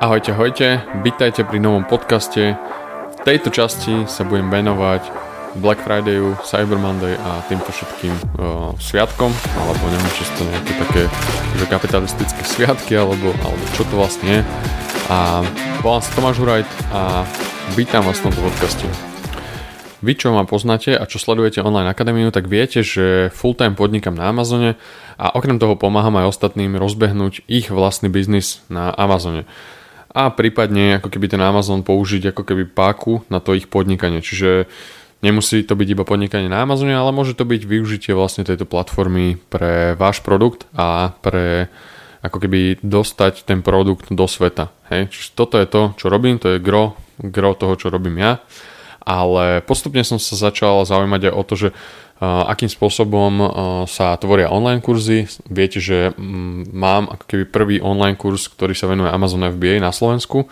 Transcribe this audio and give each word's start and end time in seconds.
Ahojte, 0.00 0.32
ahojte, 0.32 0.80
vítajte 1.04 1.44
pri 1.44 1.60
novom 1.60 1.84
podcaste. 1.84 2.56
V 2.56 3.20
tejto 3.20 3.52
časti 3.52 4.08
sa 4.08 4.24
budem 4.24 4.48
venovať 4.48 5.04
Black 5.60 5.84
Fridayu, 5.84 6.40
Cyber 6.40 6.80
Monday 6.80 7.20
a 7.20 7.44
týmto 7.52 7.68
všetkým 7.68 8.08
uh, 8.40 8.72
sviatkom, 8.80 9.28
alebo 9.60 9.84
neviem, 9.92 10.12
či 10.16 10.24
sú 10.24 10.40
to 10.40 10.48
nejaké 10.48 10.72
také 10.88 11.02
že 11.52 11.64
kapitalistické 11.68 12.42
sviatky, 12.48 12.96
alebo, 12.96 13.36
alebo 13.44 13.60
čo 13.76 13.84
to 13.84 14.00
vlastne 14.00 14.40
je. 14.40 14.42
A 15.12 15.44
volám 15.84 16.00
sa 16.00 16.16
Tomáš 16.16 16.40
Hurajt 16.40 16.70
a 16.96 17.28
vítam 17.76 18.00
vás 18.00 18.24
v 18.24 18.32
tomto 18.32 18.40
podcaste. 18.40 18.88
Vy, 20.00 20.16
čo 20.16 20.32
ma 20.32 20.48
poznáte 20.48 20.96
a 20.96 21.04
čo 21.04 21.20
sledujete 21.20 21.60
online 21.60 21.92
akadémiu, 21.92 22.32
tak 22.32 22.48
viete, 22.48 22.80
že 22.80 23.28
full-time 23.36 23.76
podnikam 23.76 24.16
na 24.16 24.32
Amazone 24.32 24.80
a 25.20 25.28
okrem 25.36 25.60
toho 25.60 25.76
pomáham 25.76 26.16
aj 26.16 26.40
ostatným 26.40 26.80
rozbehnúť 26.80 27.44
ich 27.52 27.68
vlastný 27.68 28.08
biznis 28.08 28.64
na 28.72 28.88
Amazone 28.96 29.44
a 30.10 30.30
prípadne 30.34 30.98
ako 30.98 31.08
keby 31.08 31.30
ten 31.30 31.42
Amazon 31.42 31.86
použiť 31.86 32.34
ako 32.34 32.42
keby 32.42 32.64
páku 32.70 33.22
na 33.30 33.38
to 33.38 33.54
ich 33.54 33.70
podnikanie. 33.70 34.18
Čiže 34.18 34.66
nemusí 35.22 35.62
to 35.62 35.78
byť 35.78 35.88
iba 35.94 36.02
podnikanie 36.02 36.50
na 36.50 36.66
Amazone, 36.66 36.96
ale 36.96 37.14
môže 37.14 37.38
to 37.38 37.46
byť 37.46 37.62
využitie 37.62 38.12
vlastne 38.12 38.42
tejto 38.42 38.66
platformy 38.66 39.38
pre 39.38 39.94
váš 39.94 40.18
produkt 40.24 40.66
a 40.74 41.14
pre 41.22 41.70
ako 42.20 42.36
keby 42.36 42.84
dostať 42.84 43.48
ten 43.48 43.64
produkt 43.64 44.12
do 44.12 44.26
sveta. 44.28 44.68
Hej? 44.92 45.08
Čiže 45.08 45.28
toto 45.32 45.56
je 45.56 45.66
to, 45.70 45.82
čo 45.96 46.12
robím, 46.12 46.36
to 46.36 46.56
je 46.56 46.58
gro, 46.60 46.98
gro 47.16 47.56
toho, 47.56 47.78
čo 47.80 47.88
robím 47.88 48.20
ja. 48.20 48.44
Ale 49.00 49.64
postupne 49.64 50.04
som 50.04 50.20
sa 50.20 50.36
začal 50.36 50.84
zaujímať 50.84 51.30
aj 51.30 51.34
o 51.34 51.42
to, 51.42 51.54
že 51.56 51.68
akým 52.20 52.68
spôsobom 52.68 53.32
sa 53.88 54.12
tvoria 54.20 54.52
online 54.52 54.84
kurzy. 54.84 55.24
Viete, 55.48 55.80
že 55.80 56.12
mm, 56.12 56.68
mám 56.68 57.08
ako 57.08 57.24
keby 57.24 57.44
prvý 57.48 57.76
online 57.80 58.20
kurz, 58.20 58.44
ktorý 58.52 58.76
sa 58.76 58.92
venuje 58.92 59.08
Amazon 59.08 59.48
FBA 59.48 59.80
na 59.80 59.88
Slovensku. 59.88 60.44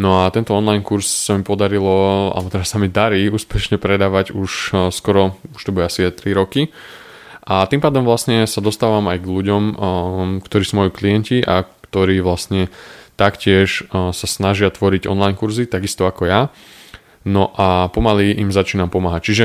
No 0.00 0.24
a 0.24 0.32
tento 0.32 0.56
online 0.56 0.80
kurz 0.80 1.04
sa 1.04 1.36
mi 1.36 1.44
podarilo, 1.44 2.32
alebo 2.32 2.48
teraz 2.48 2.72
sa 2.72 2.80
mi 2.80 2.88
darí 2.88 3.28
úspešne 3.28 3.76
predávať 3.76 4.32
už 4.32 4.72
skoro, 4.88 5.36
už 5.52 5.60
to 5.60 5.74
bude 5.76 5.84
asi 5.84 6.08
3 6.08 6.16
roky. 6.32 6.72
A 7.44 7.68
tým 7.68 7.84
pádom 7.84 8.08
vlastne 8.08 8.48
sa 8.48 8.64
dostávam 8.64 9.04
aj 9.12 9.20
k 9.20 9.28
ľuďom, 9.28 9.62
ktorí 10.48 10.64
sú 10.64 10.80
moji 10.80 10.90
klienti 10.96 11.38
a 11.44 11.68
ktorí 11.68 12.24
vlastne 12.24 12.72
taktiež 13.20 13.84
sa 13.92 14.26
snažia 14.30 14.72
tvoriť 14.72 15.04
online 15.04 15.36
kurzy, 15.36 15.68
takisto 15.68 16.08
ako 16.08 16.24
ja. 16.24 16.48
No 17.22 17.54
a 17.54 17.86
pomaly 17.92 18.34
im 18.34 18.50
začínam 18.50 18.90
pomáhať. 18.90 19.22
Čiže 19.22 19.44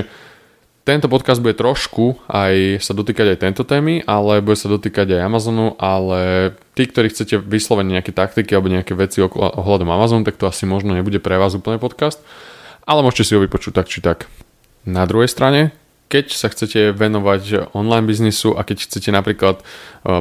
tento 0.87 1.11
podcast 1.11 1.43
bude 1.43 1.51
trošku 1.51 2.15
aj 2.31 2.79
sa 2.79 2.95
dotýkať 2.95 3.35
aj 3.35 3.41
tento 3.43 3.67
témy, 3.67 4.07
ale 4.07 4.39
bude 4.39 4.55
sa 4.55 4.71
dotýkať 4.71 5.19
aj 5.19 5.25
Amazonu, 5.27 5.75
ale 5.75 6.55
tí, 6.79 6.87
ktorí 6.87 7.11
chcete 7.11 7.43
vyslovene 7.43 7.99
nejaké 7.99 8.15
taktiky 8.15 8.55
alebo 8.55 8.71
nejaké 8.71 8.95
veci 8.95 9.19
ohľadom 9.19 9.89
Amazonu, 9.91 10.23
tak 10.23 10.39
to 10.39 10.47
asi 10.47 10.63
možno 10.63 10.95
nebude 10.95 11.19
pre 11.19 11.35
vás 11.35 11.59
úplne 11.59 11.75
podcast, 11.75 12.23
ale 12.87 13.03
môžete 13.03 13.27
si 13.27 13.35
ho 13.35 13.43
vypočuť 13.43 13.75
tak 13.75 13.91
či 13.91 13.99
tak. 13.99 14.31
Na 14.87 15.03
druhej 15.03 15.27
strane, 15.27 15.75
keď 16.07 16.31
sa 16.31 16.47
chcete 16.47 16.95
venovať 16.95 17.75
online 17.75 18.07
biznisu 18.07 18.55
a 18.55 18.63
keď 18.63 18.87
chcete 18.87 19.11
napríklad 19.11 19.59
e, 19.59 19.63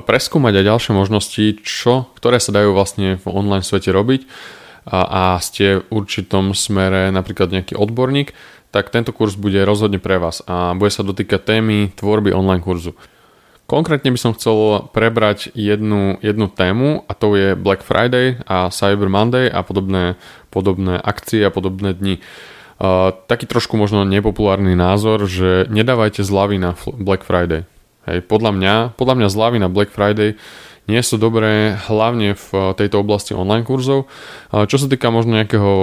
preskúmať 0.03 0.59
aj 0.59 0.65
ďalšie 0.67 0.93
možnosti, 0.99 1.45
čo, 1.63 2.11
ktoré 2.19 2.43
sa 2.43 2.51
dajú 2.51 2.75
vlastne 2.75 3.23
v 3.23 3.27
online 3.31 3.63
svete 3.63 3.95
robiť 3.95 4.27
a, 4.87 5.35
a 5.35 5.43
ste 5.43 5.83
v 5.83 5.87
určitom 5.91 6.55
smere 6.55 7.11
napríklad 7.11 7.51
nejaký 7.51 7.75
odborník, 7.75 8.33
tak 8.71 8.95
tento 8.95 9.11
kurz 9.11 9.35
bude 9.35 9.59
rozhodne 9.67 9.99
pre 9.99 10.23
vás 10.23 10.47
a 10.47 10.73
bude 10.79 10.95
sa 10.95 11.03
dotýkať 11.03 11.43
témy 11.43 11.91
tvorby 11.99 12.31
online 12.31 12.63
kurzu. 12.63 12.95
Konkrétne 13.67 14.15
by 14.15 14.21
som 14.21 14.31
chcel 14.39 14.87
prebrať 14.95 15.51
jednu, 15.59 16.23
jednu 16.23 16.47
tému 16.47 17.03
a 17.11 17.13
to 17.19 17.35
je 17.35 17.59
Black 17.59 17.83
Friday 17.83 18.39
a 18.47 18.71
Cyber 18.71 19.11
Monday 19.11 19.51
a 19.51 19.67
podobné, 19.67 20.15
podobné 20.55 21.03
akcie 21.03 21.43
a 21.43 21.51
podobné 21.51 21.91
dni. 21.91 22.23
Uh, 22.79 23.11
taký 23.27 23.51
trošku 23.51 23.75
možno 23.75 24.07
nepopulárny 24.07 24.79
názor, 24.79 25.27
že 25.27 25.67
nedávajte 25.67 26.23
zľavy 26.23 26.63
na 26.63 26.79
Black 26.95 27.27
Friday. 27.27 27.67
Hej, 28.07 28.23
podľa 28.31 28.55
mňa, 28.55 28.75
podľa 28.95 29.15
mňa 29.19 29.29
zľavy 29.35 29.59
na 29.59 29.67
Black 29.67 29.91
Friday 29.91 30.39
nie 30.87 31.03
sú 31.03 31.19
dobré 31.19 31.75
hlavne 31.91 32.39
v 32.39 32.49
tejto 32.79 33.03
oblasti 33.03 33.35
online 33.35 33.67
kurzov. 33.67 34.07
Čo 34.55 34.77
sa 34.79 34.87
týka 34.87 35.11
možno 35.11 35.35
nejakého, 35.35 35.75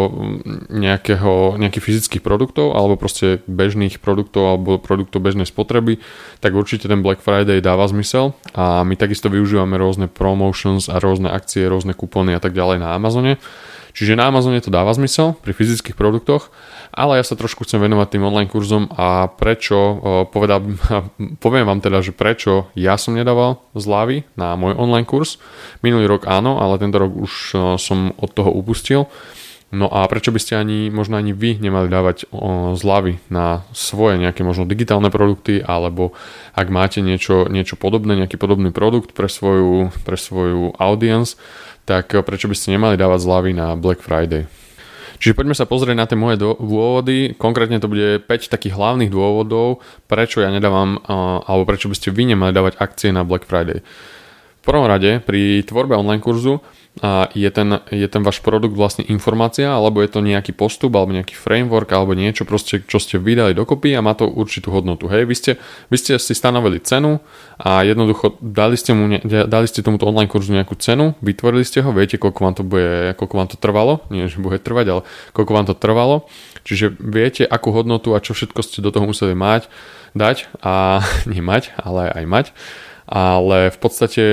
nejakého, 0.71 1.59
nejakých 1.59 1.83
fyzických 1.83 2.23
produktov 2.23 2.71
alebo 2.71 2.95
proste 2.95 3.43
bežných 3.45 3.99
produktov 3.99 4.43
alebo 4.47 4.79
produktov 4.79 5.19
bežnej 5.19 5.43
spotreby, 5.43 5.99
tak 6.39 6.55
určite 6.55 6.87
ten 6.87 7.03
Black 7.03 7.19
Friday 7.19 7.59
dáva 7.59 7.83
zmysel 7.91 8.31
a 8.55 8.87
my 8.87 8.95
takisto 8.95 9.27
využívame 9.27 9.75
rôzne 9.75 10.07
promotions 10.07 10.87
a 10.87 11.03
rôzne 11.03 11.27
akcie, 11.27 11.67
rôzne 11.67 11.91
kupóny 11.91 12.31
a 12.31 12.39
tak 12.39 12.55
ďalej 12.55 12.79
na 12.79 12.95
Amazone. 12.95 13.35
Čiže 13.93 14.17
na 14.17 14.33
Amazone 14.33 14.57
to 14.57 14.73
dáva 14.73 14.89
zmysel 14.89 15.37
pri 15.37 15.53
fyzických 15.53 15.93
produktoch, 15.93 16.49
ale 16.93 17.17
ja 17.17 17.25
sa 17.25 17.33
trošku 17.33 17.65
chcem 17.65 17.81
venovať 17.81 18.15
tým 18.15 18.23
online 18.29 18.49
kurzom 18.49 18.87
a 18.93 19.25
prečo, 19.27 19.99
povedal, 20.29 20.61
poviem 21.43 21.65
vám 21.65 21.81
teda, 21.81 22.05
že 22.05 22.13
prečo 22.13 22.69
ja 22.77 22.95
som 23.01 23.17
nedával 23.17 23.59
zľavy 23.73 24.29
na 24.37 24.53
môj 24.53 24.77
online 24.77 25.09
kurz. 25.09 25.41
Minulý 25.81 26.05
rok 26.05 26.29
áno, 26.29 26.61
ale 26.61 26.77
tento 26.77 27.01
rok 27.01 27.11
už 27.17 27.57
som 27.81 28.13
od 28.15 28.29
toho 28.31 28.53
upustil. 28.53 29.09
No 29.73 29.89
a 29.89 30.05
prečo 30.05 30.29
by 30.29 30.37
ste 30.37 30.53
ani, 30.53 30.93
možno 30.93 31.17
ani 31.17 31.33
vy 31.33 31.57
nemali 31.57 31.89
dávať 31.89 32.29
o, 32.29 32.77
zľavy 32.77 33.17
na 33.33 33.65
svoje 33.73 34.21
nejaké 34.21 34.45
možno 34.45 34.69
digitálne 34.69 35.09
produkty, 35.09 35.65
alebo 35.65 36.13
ak 36.53 36.69
máte 36.69 37.01
niečo, 37.01 37.49
niečo 37.49 37.73
podobné, 37.73 38.13
nejaký 38.13 38.37
podobný 38.37 38.69
produkt 38.69 39.17
pre 39.17 39.25
svoju, 39.25 39.89
pre 40.05 40.13
svoju 40.13 40.77
audience, 40.77 41.41
tak 41.89 42.13
prečo 42.13 42.45
by 42.45 42.53
ste 42.53 42.77
nemali 42.77 43.01
dávať 43.01 43.25
zľavy 43.25 43.51
na 43.57 43.73
Black 43.73 44.05
Friday. 44.05 44.45
Čiže 45.17 45.37
poďme 45.37 45.55
sa 45.57 45.69
pozrieť 45.69 45.97
na 45.97 46.05
tie 46.07 46.17
moje 46.17 46.41
dôvody. 46.41 47.37
Konkrétne 47.37 47.77
to 47.81 47.89
bude 47.89 48.23
5 48.25 48.53
takých 48.53 48.73
hlavných 48.77 49.11
dôvodov, 49.13 49.83
prečo 50.05 50.41
ja 50.41 50.49
nedávam, 50.53 51.01
alebo 51.43 51.65
prečo 51.65 51.89
by 51.89 51.95
ste 51.97 52.13
vy 52.13 52.33
nemali 52.33 52.53
dávať 52.53 52.77
akcie 52.81 53.09
na 53.13 53.27
Black 53.27 53.45
Friday. 53.49 53.83
V 53.83 54.63
prvom 54.63 54.87
rade 54.87 55.19
pri 55.19 55.59
tvorbe 55.67 55.91
online 55.95 56.23
kurzu 56.23 56.63
a 57.01 57.25
je 57.33 57.49
ten, 57.49 57.81
je 57.89 58.05
ten 58.05 58.21
váš 58.21 58.37
produkt 58.45 58.77
vlastne 58.77 59.01
informácia, 59.09 59.65
alebo 59.65 60.05
je 60.05 60.13
to 60.13 60.21
nejaký 60.21 60.53
postup, 60.53 60.93
alebo 60.93 61.17
nejaký 61.17 61.33
framework, 61.33 61.89
alebo 61.89 62.13
niečo 62.13 62.45
proste, 62.45 62.85
čo 62.85 63.01
ste 63.01 63.17
vydali 63.17 63.57
dokopy 63.57 63.97
a 63.97 64.05
má 64.05 64.13
to 64.13 64.29
určitú 64.29 64.69
hodnotu. 64.69 65.09
Hej, 65.09 65.25
vy 65.25 65.33
ste, 65.33 65.51
vy 65.89 65.97
ste 65.97 66.21
si 66.21 66.37
stanovili 66.37 66.77
cenu 66.77 67.17
a 67.57 67.81
jednoducho 67.81 68.37
dali 68.45 68.77
ste, 68.77 68.93
mu, 68.93 69.09
dali 69.25 69.65
ste 69.65 69.81
tomuto 69.81 70.05
online 70.05 70.29
kurzu 70.29 70.53
nejakú 70.53 70.77
cenu, 70.77 71.17
vytvorili 71.25 71.65
ste 71.65 71.81
ho, 71.81 71.89
viete, 71.89 72.21
koľko 72.21 72.39
vám 72.45 72.55
to 72.61 72.63
bude, 72.63 73.17
koľko 73.17 73.35
vám 73.41 73.49
to 73.49 73.57
trvalo, 73.57 74.05
nie, 74.13 74.29
že 74.29 74.37
bude 74.37 74.61
trvať, 74.61 74.85
ale 74.93 75.01
koľko 75.33 75.51
vám 75.51 75.65
to 75.65 75.73
trvalo, 75.73 76.29
čiže 76.61 76.93
viete, 77.01 77.41
akú 77.41 77.73
hodnotu 77.73 78.13
a 78.13 78.21
čo 78.21 78.37
všetko 78.37 78.61
ste 78.61 78.85
do 78.85 78.93
toho 78.93 79.09
museli 79.09 79.33
mať, 79.33 79.65
dať 80.13 80.45
a 80.61 81.01
nemať, 81.33 81.73
ale 81.73 82.13
aj 82.13 82.25
mať 82.29 82.45
ale 83.07 83.71
v 83.71 83.77
podstate 83.79 84.23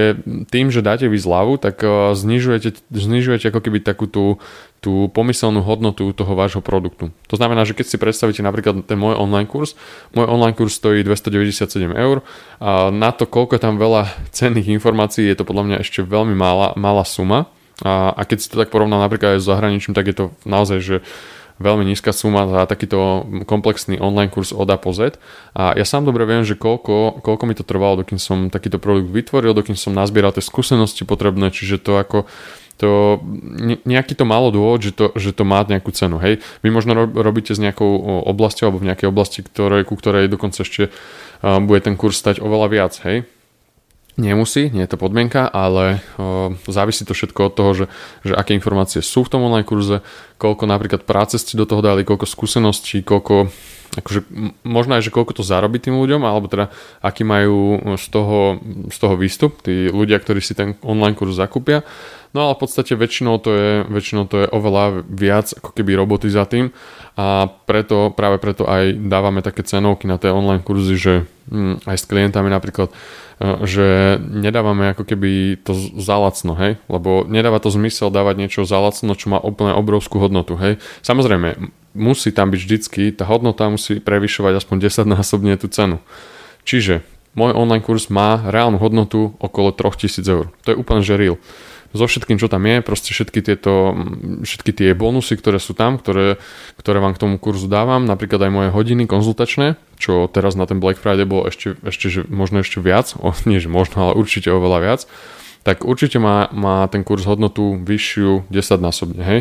tým, 0.49 0.71
že 0.71 0.85
dáte 0.85 1.11
vy 1.11 1.19
zľavu, 1.19 1.59
tak 1.59 1.83
eh, 1.83 2.15
znižujete, 2.15 2.87
znižujete 2.91 3.51
ako 3.51 3.61
keby 3.61 3.79
takú 3.83 4.07
tú, 4.07 4.39
tú 4.79 5.11
pomyselnú 5.11 5.61
hodnotu 5.61 6.11
toho 6.15 6.33
vášho 6.33 6.63
produktu. 6.63 7.11
To 7.29 7.37
znamená, 7.37 7.67
že 7.67 7.75
keď 7.75 7.87
si 7.87 7.97
predstavíte 8.01 8.41
napríklad 8.41 8.87
ten 8.87 8.97
môj 8.97 9.19
online 9.19 9.47
kurz, 9.47 9.75
môj 10.15 10.27
online 10.27 10.57
kurz 10.57 10.79
stojí 10.79 11.03
297 11.03 11.93
eur 11.93 12.23
a 12.63 12.89
na 12.89 13.11
to, 13.11 13.27
koľko 13.27 13.59
tam 13.59 13.77
veľa 13.77 14.09
cenných 14.37 14.71
informácií, 14.71 15.27
je 15.27 15.37
to 15.37 15.49
podľa 15.49 15.65
mňa 15.67 15.77
ešte 15.83 16.07
veľmi 16.07 16.35
malá, 16.35 16.73
malá 16.79 17.03
suma. 17.03 17.51
A, 17.81 18.13
a 18.13 18.23
keď 18.29 18.39
si 18.45 18.49
to 18.53 18.61
tak 18.61 18.69
porovnám 18.69 19.01
napríklad 19.01 19.37
aj 19.37 19.41
s 19.41 19.49
zahraničím, 19.49 19.97
tak 19.97 20.13
je 20.13 20.17
to 20.17 20.25
naozaj, 20.45 20.79
že 20.85 20.97
veľmi 21.61 21.85
nízka 21.85 22.17
suma 22.17 22.49
za 22.49 22.65
takýto 22.65 23.29
komplexný 23.45 24.01
online 24.01 24.33
kurz 24.33 24.57
od 24.57 24.67
A 24.73 24.81
po 24.81 24.97
Z. 24.97 25.21
A 25.53 25.77
ja 25.77 25.85
sám 25.85 26.09
dobre 26.09 26.25
viem, 26.25 26.43
že 26.43 26.57
koľko, 26.57 27.21
koľko 27.21 27.45
mi 27.45 27.55
to 27.55 27.63
trvalo, 27.63 28.01
dokým 28.01 28.17
som 28.17 28.49
takýto 28.49 28.81
produkt 28.81 29.13
vytvoril, 29.13 29.53
dokým 29.53 29.77
som 29.77 29.93
nazbieral 29.93 30.33
tie 30.33 30.41
skúsenosti 30.41 31.05
potrebné, 31.05 31.53
čiže 31.53 31.79
to 31.79 32.01
ako 32.01 32.25
to 32.81 33.21
nejaký 33.85 34.17
to 34.17 34.25
málo 34.25 34.49
dôvod, 34.49 34.81
že 34.81 34.97
to, 34.97 35.13
že 35.13 35.37
to 35.37 35.45
má 35.45 35.61
nejakú 35.69 35.93
cenu. 35.93 36.17
Hej, 36.17 36.41
vy 36.65 36.73
možno 36.73 36.97
robíte 36.97 37.53
s 37.53 37.61
nejakou 37.61 38.25
oblasťou 38.25 38.73
alebo 38.73 38.81
v 38.81 38.89
nejakej 38.89 39.13
oblasti, 39.13 39.45
ktoré, 39.45 39.85
ku 39.85 40.01
ktorej 40.01 40.33
dokonca 40.33 40.65
ešte 40.65 40.89
bude 41.45 41.81
ten 41.85 42.01
kurz 42.01 42.17
stať 42.17 42.41
oveľa 42.41 42.73
viac. 42.73 42.97
Hej, 43.05 43.29
Nemusí, 44.19 44.75
nie 44.75 44.83
je 44.85 44.91
to 44.91 44.99
podmienka, 44.99 45.47
ale 45.47 46.03
o, 46.19 46.51
závisí 46.67 47.07
to 47.07 47.15
všetko 47.15 47.41
od 47.47 47.55
toho, 47.55 47.71
že, 47.75 47.85
že 48.27 48.35
aké 48.35 48.59
informácie 48.59 48.99
sú 49.01 49.23
v 49.23 49.31
tom 49.31 49.47
online 49.47 49.67
kurze, 49.67 50.03
koľko 50.37 50.67
napríklad 50.67 51.07
práce 51.07 51.39
ste 51.39 51.55
do 51.55 51.63
toho 51.63 51.79
dali, 51.79 52.03
koľko 52.03 52.27
skúseností, 52.27 53.07
koľko 53.07 53.55
akože 53.99 54.27
možno 54.63 54.99
aj, 54.99 55.03
že 55.07 55.15
koľko 55.15 55.41
to 55.41 55.43
zarobí 55.43 55.83
tým 55.83 55.99
ľuďom, 55.99 56.23
alebo 56.23 56.47
teda 56.47 56.71
aký 57.03 57.27
majú 57.27 57.81
z 57.99 58.07
toho, 58.11 58.63
z 58.87 58.97
toho 58.97 59.15
výstup, 59.19 59.59
tí 59.65 59.91
ľudia, 59.91 60.23
ktorí 60.23 60.39
si 60.39 60.55
ten 60.55 60.79
online 60.87 61.19
kurz 61.19 61.35
zakúpia. 61.35 61.83
No 62.31 62.47
ale 62.47 62.55
v 62.55 62.63
podstate 62.63 62.95
väčšinou 62.95 63.43
to 63.43 63.51
je, 63.51 63.71
väčšinou 63.91 64.31
to 64.31 64.47
je 64.47 64.53
oveľa 64.55 65.03
viac 65.11 65.51
ako 65.51 65.75
keby 65.75 65.99
roboty 65.99 66.31
za 66.31 66.47
tým 66.47 66.71
a 67.19 67.51
preto, 67.67 68.15
práve 68.15 68.39
preto 68.39 68.71
aj 68.71 68.95
dávame 68.95 69.43
také 69.43 69.67
cenovky 69.67 70.07
na 70.07 70.15
tie 70.15 70.31
online 70.31 70.63
kurzy, 70.63 70.95
že 70.95 71.27
hm, 71.51 71.83
aj 71.91 71.97
s 71.99 72.07
klientami 72.07 72.47
napríklad 72.47 72.95
E, 73.41 73.65
že 73.65 74.21
nedávame 74.21 74.93
ako 74.93 75.09
keby 75.09 75.65
to 75.65 75.73
za 75.97 76.17
lacno, 76.21 76.53
hej, 76.61 76.77
lebo 76.93 77.25
nedáva 77.25 77.57
to 77.57 77.73
zmysel 77.73 78.13
dávať 78.13 78.37
niečo 78.37 78.69
za 78.69 78.77
lacno, 78.77 79.17
čo 79.17 79.33
má 79.33 79.41
úplne 79.41 79.73
obrovskú 79.73 80.21
hodnotu, 80.21 80.61
hej. 80.61 80.77
Samozrejme, 81.01 81.73
musí 81.95 82.31
tam 82.31 82.51
byť 82.55 82.61
vždycky, 82.61 83.03
tá 83.15 83.27
hodnota 83.27 83.67
musí 83.71 83.99
prevyšovať 83.99 84.63
aspoň 84.63 84.77
10 84.91 85.15
násobne 85.17 85.55
tú 85.59 85.67
cenu. 85.71 85.99
Čiže 86.63 87.03
môj 87.35 87.55
online 87.55 87.83
kurz 87.83 88.11
má 88.11 88.43
reálnu 88.47 88.79
hodnotu 88.79 89.35
okolo 89.39 89.75
3000 89.75 90.23
eur. 90.27 90.51
To 90.67 90.69
je 90.75 90.77
úplne 90.79 91.03
že 91.03 91.19
real 91.19 91.39
so 91.91 92.07
všetkým, 92.07 92.39
čo 92.39 92.47
tam 92.47 92.63
je, 92.67 92.79
proste 92.87 93.11
všetky 93.11 93.41
tieto, 93.43 93.95
všetky 94.47 94.71
tie 94.71 94.89
bonusy, 94.95 95.35
ktoré 95.35 95.59
sú 95.59 95.75
tam, 95.75 95.99
ktoré, 95.99 96.39
ktoré 96.79 97.03
vám 97.03 97.19
k 97.19 97.23
tomu 97.27 97.37
kurzu 97.43 97.67
dávam, 97.67 98.07
napríklad 98.07 98.47
aj 98.47 98.53
moje 98.55 98.71
hodiny 98.71 99.11
konzultačné, 99.11 99.75
čo 99.99 100.31
teraz 100.31 100.55
na 100.55 100.71
ten 100.71 100.79
Black 100.79 101.03
Friday 101.03 101.27
bolo 101.27 101.51
ešte, 101.51 101.75
ešte 101.83 102.07
že 102.07 102.21
možno 102.31 102.63
ešte 102.63 102.79
viac, 102.79 103.19
o, 103.19 103.35
nie 103.51 103.59
že 103.59 103.67
možno, 103.67 104.11
ale 104.11 104.23
určite 104.23 104.55
oveľa 104.55 104.79
viac, 104.79 105.01
tak 105.67 105.83
určite 105.83 106.23
má, 106.23 106.49
má 106.55 106.87
ten 106.87 107.03
kurz 107.03 107.27
hodnotu 107.27 107.75
vyššiu 107.83 108.49
10 108.49 108.79
násobne, 108.79 109.23
hej. 109.27 109.41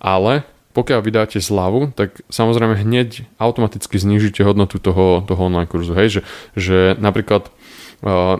Ale 0.00 0.48
pokiaľ 0.74 1.00
vydáte 1.00 1.38
zľavu, 1.38 1.94
tak 1.94 2.20
samozrejme 2.28 2.82
hneď 2.82 3.24
automaticky 3.38 3.96
znižíte 3.96 4.42
hodnotu 4.42 4.82
toho, 4.82 5.22
toho 5.22 5.40
online 5.46 5.70
kurzu, 5.70 5.94
hej, 5.94 6.20
že, 6.20 6.20
že 6.58 6.78
napríklad 6.98 7.48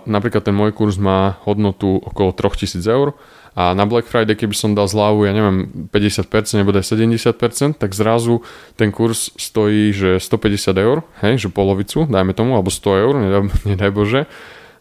napríklad 0.04 0.44
ten 0.44 0.52
môj 0.52 0.76
kurz 0.76 1.00
má 1.00 1.40
hodnotu 1.48 1.96
okolo 1.96 2.36
3000 2.36 2.84
eur 2.84 3.16
a 3.54 3.70
na 3.70 3.86
Black 3.86 4.10
Friday, 4.10 4.34
keby 4.34 4.52
som 4.52 4.74
dal 4.74 4.90
zľavu, 4.90 5.30
ja 5.30 5.32
neviem, 5.32 5.88
50% 5.94 6.58
nebo 6.58 6.74
70%, 6.74 7.78
tak 7.78 7.94
zrazu 7.94 8.42
ten 8.74 8.90
kurz 8.90 9.30
stojí, 9.38 9.94
že 9.94 10.18
150 10.18 10.74
eur, 10.74 11.06
hej, 11.22 11.46
že 11.46 11.48
polovicu, 11.54 12.02
dajme 12.10 12.34
tomu, 12.34 12.58
alebo 12.58 12.68
100 12.68 13.02
eur, 13.06 13.14
nedaj, 13.14 13.42
nedaj 13.70 13.90
Bože. 13.94 14.20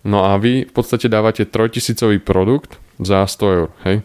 No 0.04 0.26
a 0.26 0.36
vy 0.42 0.66
v 0.68 0.74
podstate 0.74 1.08
dávate 1.08 1.46
3000 1.46 2.18
produkt 2.26 2.82
za 2.98 3.24
100 3.24 3.56
eur, 3.62 3.70
hej. 3.86 4.02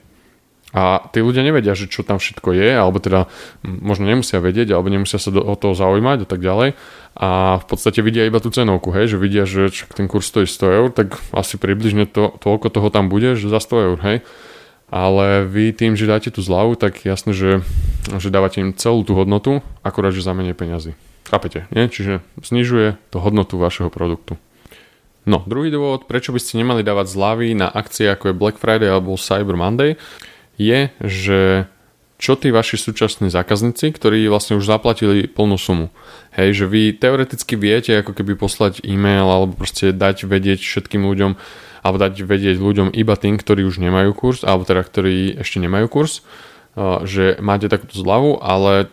A 0.77 1.01
tí 1.17 1.25
ľudia 1.25 1.41
nevedia, 1.41 1.73
že 1.73 1.89
čo 1.89 2.05
tam 2.05 2.21
všetko 2.21 2.53
je, 2.53 2.77
alebo 2.77 3.01
teda 3.01 3.25
možno 3.65 4.05
nemusia 4.05 4.37
vedieť, 4.37 4.77
alebo 4.77 4.93
nemusia 4.93 5.17
sa 5.17 5.33
do, 5.33 5.41
o 5.41 5.57
toho 5.57 5.73
zaujímať 5.73 6.25
a 6.25 6.29
tak 6.29 6.45
ďalej. 6.45 6.77
A 7.17 7.57
v 7.57 7.67
podstate 7.67 8.05
vidia 8.05 8.29
iba 8.29 8.37
tú 8.37 8.53
cenovku, 8.53 8.93
hej, 8.93 9.17
že 9.17 9.17
vidia, 9.17 9.49
že 9.49 9.73
ten 9.97 10.05
kurz 10.05 10.29
stojí 10.29 10.45
100 10.45 10.77
eur, 10.77 10.89
tak 10.93 11.17
asi 11.33 11.57
približne 11.57 12.05
to, 12.05 12.37
toľko 12.37 12.69
toho 12.69 12.89
tam 12.93 13.09
bude, 13.09 13.33
že 13.33 13.49
za 13.49 13.65
100 13.65 13.87
eur, 13.89 13.99
hej. 14.05 14.19
Ale 14.93 15.49
vy 15.49 15.73
tým, 15.73 15.97
že 15.97 16.09
dáte 16.09 16.29
tú 16.29 16.45
zľavu, 16.45 16.77
tak 16.77 17.01
jasné, 17.05 17.33
že, 17.33 17.65
že 18.21 18.29
dávate 18.29 18.61
im 18.61 18.77
celú 18.77 19.09
tú 19.09 19.17
hodnotu, 19.17 19.65
akurát, 19.81 20.13
že 20.13 20.25
za 20.25 20.37
menej 20.37 20.53
peňazí. 20.53 20.93
Chápete, 21.29 21.69
nie? 21.73 21.89
Čiže 21.89 22.25
znižuje 22.41 22.97
to 23.13 23.21
hodnotu 23.21 23.61
vašeho 23.61 23.93
produktu. 23.93 24.41
No, 25.29 25.45
druhý 25.45 25.69
dôvod, 25.69 26.09
prečo 26.09 26.33
by 26.33 26.41
ste 26.41 26.61
nemali 26.61 26.81
dávať 26.81 27.13
zľavy 27.13 27.53
na 27.53 27.69
akcie 27.69 28.09
ako 28.09 28.33
je 28.33 28.41
Black 28.41 28.57
Friday 28.57 28.89
alebo 28.89 29.21
Cyber 29.21 29.61
Monday, 29.61 30.01
je, 30.59 30.91
že 31.01 31.41
čo 32.19 32.35
tí 32.35 32.51
vaši 32.51 32.75
súčasní 32.75 33.31
zákazníci, 33.31 33.95
ktorí 33.95 34.27
vlastne 34.27 34.59
už 34.59 34.67
zaplatili 34.67 35.31
plnú 35.31 35.55
sumu. 35.55 35.95
Hej, 36.35 36.59
že 36.59 36.65
vy 36.67 36.91
teoreticky 36.99 37.55
viete 37.55 37.95
ako 38.03 38.11
keby 38.11 38.35
poslať 38.35 38.83
e-mail 38.83 39.31
alebo 39.31 39.55
proste 39.55 39.95
dať 39.95 40.27
vedieť 40.27 40.59
všetkým 40.59 41.07
ľuďom 41.07 41.39
alebo 41.87 41.97
dať 41.97 42.27
vedieť 42.27 42.59
ľuďom 42.59 42.91
iba 42.91 43.15
tým, 43.15 43.39
ktorí 43.39 43.63
už 43.63 43.79
nemajú 43.79 44.11
kurz 44.19 44.43
alebo 44.43 44.67
teda 44.67 44.83
ktorí 44.83 45.39
ešte 45.39 45.63
nemajú 45.63 45.87
kurz, 45.87 46.27
že 47.07 47.39
máte 47.39 47.71
takúto 47.71 47.95
zľavu, 48.03 48.43
ale 48.43 48.91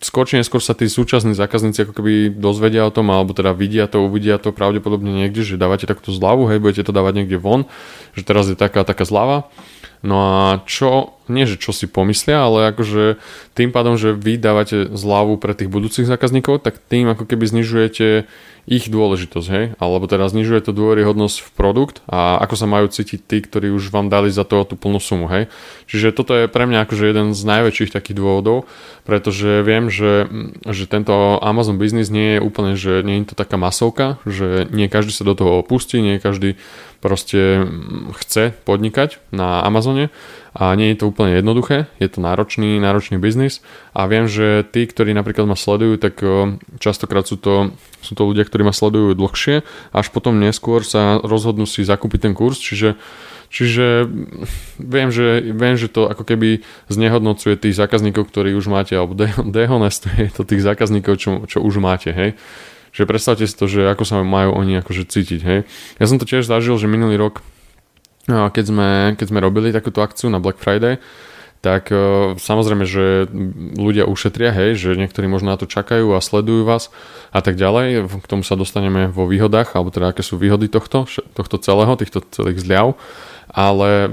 skôr 0.00 0.24
či 0.24 0.40
neskôr 0.40 0.64
sa 0.64 0.72
tí 0.72 0.88
súčasní 0.88 1.36
zákazníci 1.36 1.84
ako 1.84 2.00
keby 2.00 2.32
dozvedia 2.32 2.88
o 2.88 2.92
tom, 2.92 3.12
alebo 3.12 3.36
teda 3.36 3.52
vidia 3.52 3.86
to, 3.86 4.08
uvidia 4.08 4.40
to 4.40 4.56
pravdepodobne 4.56 5.12
niekde, 5.12 5.44
že 5.44 5.60
dávate 5.60 5.84
takúto 5.84 6.10
zľavu, 6.10 6.48
hej, 6.48 6.58
budete 6.58 6.88
to 6.88 6.96
dávať 6.96 7.22
niekde 7.22 7.38
von, 7.38 7.68
že 8.16 8.24
teraz 8.24 8.48
je 8.48 8.56
taká, 8.56 8.82
taká 8.88 9.04
zľava 9.04 9.52
No 10.02 10.18
a 10.18 10.62
čo, 10.66 11.21
nie 11.30 11.46
že 11.46 11.60
čo 11.60 11.70
si 11.70 11.90
pomyslia, 11.90 12.42
ale 12.42 12.72
akože 12.72 13.20
tým 13.52 13.70
pádom, 13.70 14.00
že 14.00 14.16
vy 14.16 14.40
dávate 14.40 14.88
zľavu 14.90 15.36
pre 15.36 15.52
tých 15.52 15.68
budúcich 15.68 16.08
zákazníkov, 16.08 16.64
tak 16.64 16.80
tým 16.80 17.10
ako 17.12 17.28
keby 17.28 17.44
znižujete 17.46 18.24
ich 18.62 18.86
dôležitosť, 18.86 19.48
hej? 19.50 19.64
Alebo 19.82 20.06
teda 20.06 20.30
znižuje 20.30 20.62
to 20.62 20.70
dôveryhodnosť 20.70 21.36
v 21.42 21.50
produkt 21.50 21.98
a 22.06 22.38
ako 22.38 22.54
sa 22.54 22.70
majú 22.70 22.86
cítiť 22.86 23.20
tí, 23.26 23.42
ktorí 23.42 23.74
už 23.74 23.90
vám 23.90 24.06
dali 24.06 24.30
za 24.30 24.46
to 24.46 24.62
tú 24.62 24.78
plnú 24.78 25.02
sumu, 25.02 25.26
hej? 25.26 25.50
Čiže 25.90 26.14
toto 26.14 26.38
je 26.38 26.46
pre 26.46 26.70
mňa 26.70 26.86
akože 26.86 27.10
jeden 27.10 27.34
z 27.34 27.42
najväčších 27.42 27.90
takých 27.90 28.22
dôvodov, 28.22 28.70
pretože 29.02 29.66
viem, 29.66 29.90
že, 29.90 30.30
že 30.62 30.86
tento 30.86 31.42
Amazon 31.42 31.74
business 31.74 32.06
nie 32.06 32.38
je 32.38 32.40
úplne, 32.40 32.78
že 32.78 33.02
nie 33.02 33.18
je 33.26 33.34
to 33.34 33.36
taká 33.38 33.58
masovka, 33.58 34.22
že 34.22 34.70
nie 34.70 34.86
každý 34.86 35.10
sa 35.10 35.26
do 35.26 35.34
toho 35.34 35.66
opustí, 35.66 35.98
nie 35.98 36.22
každý 36.22 36.54
proste 37.02 37.66
chce 38.14 38.54
podnikať 38.62 39.18
na 39.34 39.66
Amazone 39.66 40.14
a 40.52 40.76
nie 40.76 40.92
je 40.92 41.00
to 41.00 41.08
úplne 41.08 41.40
jednoduché, 41.40 41.88
je 41.96 42.08
to 42.12 42.20
náročný, 42.20 42.76
náročný 42.76 43.16
biznis 43.16 43.64
a 43.96 44.04
viem, 44.04 44.28
že 44.28 44.68
tí, 44.68 44.84
ktorí 44.84 45.16
napríklad 45.16 45.48
ma 45.48 45.56
sledujú, 45.56 45.96
tak 45.96 46.20
častokrát 46.76 47.24
sú 47.24 47.40
to, 47.40 47.72
sú 48.04 48.12
to 48.12 48.22
ľudia, 48.28 48.44
ktorí 48.44 48.60
ma 48.60 48.76
sledujú 48.76 49.16
dlhšie, 49.16 49.64
až 49.96 50.06
potom 50.12 50.36
neskôr 50.36 50.84
sa 50.84 51.16
rozhodnú 51.24 51.64
si 51.64 51.80
zakúpiť 51.84 52.28
ten 52.28 52.34
kurz, 52.36 52.60
čiže 52.60 53.00
Čiže 53.52 54.08
viem 54.80 55.12
že, 55.12 55.44
viem, 55.52 55.76
že 55.76 55.92
to 55.92 56.08
ako 56.08 56.24
keby 56.24 56.64
znehodnocuje 56.88 57.60
tých 57.60 57.76
zákazníkov, 57.76 58.32
ktorí 58.32 58.56
už 58.56 58.72
máte, 58.72 58.96
alebo 58.96 59.12
dehonestuje 59.44 60.32
to 60.32 60.48
tých 60.48 60.64
zákazníkov, 60.64 61.20
čo, 61.20 61.44
čo 61.44 61.60
už 61.60 61.76
máte, 61.76 62.16
hej. 62.16 62.32
Že 62.96 63.04
predstavte 63.04 63.44
si 63.44 63.52
to, 63.52 63.68
že 63.68 63.92
ako 63.92 64.08
sa 64.08 64.24
majú 64.24 64.56
oni 64.56 64.80
akože 64.80 65.04
cítiť, 65.04 65.40
hej. 65.44 65.60
Ja 66.00 66.04
som 66.08 66.16
to 66.16 66.24
tiež 66.24 66.48
zažil, 66.48 66.80
že 66.80 66.88
minulý 66.88 67.20
rok, 67.20 67.44
keď 68.28 68.64
sme, 68.68 68.88
keď 69.18 69.26
sme 69.28 69.40
robili 69.42 69.74
takúto 69.74 70.02
akciu 70.02 70.30
na 70.30 70.38
Black 70.38 70.62
Friday, 70.62 71.02
tak 71.62 71.94
uh, 71.94 72.34
samozrejme, 72.34 72.82
že 72.82 73.30
ľudia 73.78 74.02
ušetria, 74.10 74.50
hej, 74.50 74.74
že 74.74 74.98
niektorí 74.98 75.30
možno 75.30 75.54
na 75.54 75.58
to 75.58 75.70
čakajú 75.70 76.10
a 76.10 76.18
sledujú 76.18 76.66
vás 76.66 76.90
a 77.30 77.38
tak 77.38 77.54
ďalej. 77.54 78.10
K 78.10 78.26
tomu 78.26 78.42
sa 78.42 78.58
dostaneme 78.58 79.06
vo 79.06 79.30
výhodách, 79.30 79.78
alebo 79.78 79.94
teda 79.94 80.10
aké 80.10 80.26
sú 80.26 80.42
výhody 80.42 80.66
tohto, 80.66 81.06
tohto 81.38 81.56
celého, 81.62 81.94
týchto 81.94 82.18
celých 82.34 82.66
zľav 82.66 82.98
ale, 83.52 84.08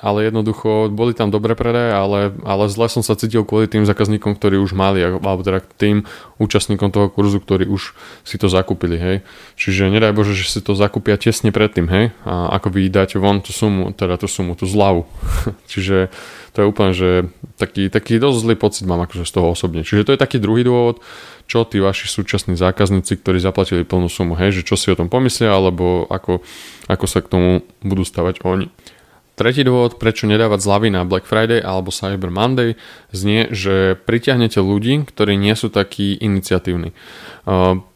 ale 0.00 0.32
jednoducho 0.32 0.88
boli 0.88 1.12
tam 1.12 1.28
dobré 1.28 1.52
predaje, 1.52 1.92
ale, 1.92 2.32
ale 2.44 2.72
zle 2.72 2.88
som 2.88 3.04
sa 3.04 3.12
cítil 3.16 3.44
kvôli 3.44 3.68
tým 3.68 3.84
zákazníkom, 3.84 4.36
ktorí 4.40 4.56
už 4.56 4.72
mali, 4.72 5.04
alebo 5.04 5.44
teda 5.44 5.60
tým 5.76 6.08
účastníkom 6.40 6.88
toho 6.88 7.12
kurzu, 7.12 7.44
ktorí 7.44 7.68
už 7.68 7.92
si 8.24 8.40
to 8.40 8.48
zakúpili, 8.48 8.96
hej. 8.96 9.16
Čiže 9.60 9.92
nedaj 9.92 10.16
Bože, 10.16 10.32
že 10.32 10.48
si 10.48 10.60
to 10.64 10.72
zakúpia 10.72 11.20
tesne 11.20 11.52
predtým, 11.52 11.86
hej, 11.92 12.04
a 12.24 12.56
ako 12.56 12.72
vy 12.72 12.88
dáte 12.88 13.20
von 13.20 13.44
tú 13.44 13.52
sumu, 13.52 13.92
teda 13.92 14.16
tú 14.16 14.24
sumu, 14.24 14.56
tú 14.56 14.64
zľavu. 14.64 15.04
Čiže 15.70 16.08
to 16.56 16.64
je 16.64 16.66
úplne, 16.66 16.92
že 16.96 17.30
taký, 17.60 17.92
taký 17.92 18.18
dosť 18.18 18.38
zlý 18.42 18.54
pocit 18.58 18.88
mám 18.88 19.04
akože 19.04 19.28
z 19.28 19.32
toho 19.36 19.52
osobne. 19.52 19.86
Čiže 19.86 20.08
to 20.08 20.12
je 20.16 20.18
taký 20.18 20.42
druhý 20.42 20.66
dôvod, 20.66 20.98
čo 21.46 21.62
tí 21.68 21.78
vaši 21.78 22.08
súčasní 22.08 22.56
zákazníci, 22.56 23.20
ktorí 23.20 23.38
zaplatili 23.38 23.82
plnú 23.84 24.08
sumu, 24.08 24.34
hej, 24.38 24.62
že 24.62 24.66
čo 24.66 24.74
si 24.80 24.88
o 24.90 24.98
tom 24.98 25.12
pomyslia, 25.12 25.54
alebo 25.54 26.08
ako, 26.08 26.42
ako 26.88 27.06
sa 27.06 27.20
k 27.22 27.30
tomu 27.30 27.50
budú 27.84 28.02
stavať 28.02 28.42
oni. 28.48 28.72
Tretí 29.40 29.64
dôvod, 29.64 29.96
prečo 29.96 30.28
nedávať 30.28 30.60
zľavy 30.60 30.92
na 30.92 31.08
Black 31.08 31.24
Friday 31.24 31.64
alebo 31.64 31.88
Cyber 31.88 32.28
Monday, 32.28 32.76
znie, 33.08 33.48
že 33.48 33.96
pritiahnete 33.96 34.60
ľudí, 34.60 35.08
ktorí 35.08 35.40
nie 35.40 35.56
sú 35.56 35.72
takí 35.72 36.12
iniciatívni. 36.20 36.92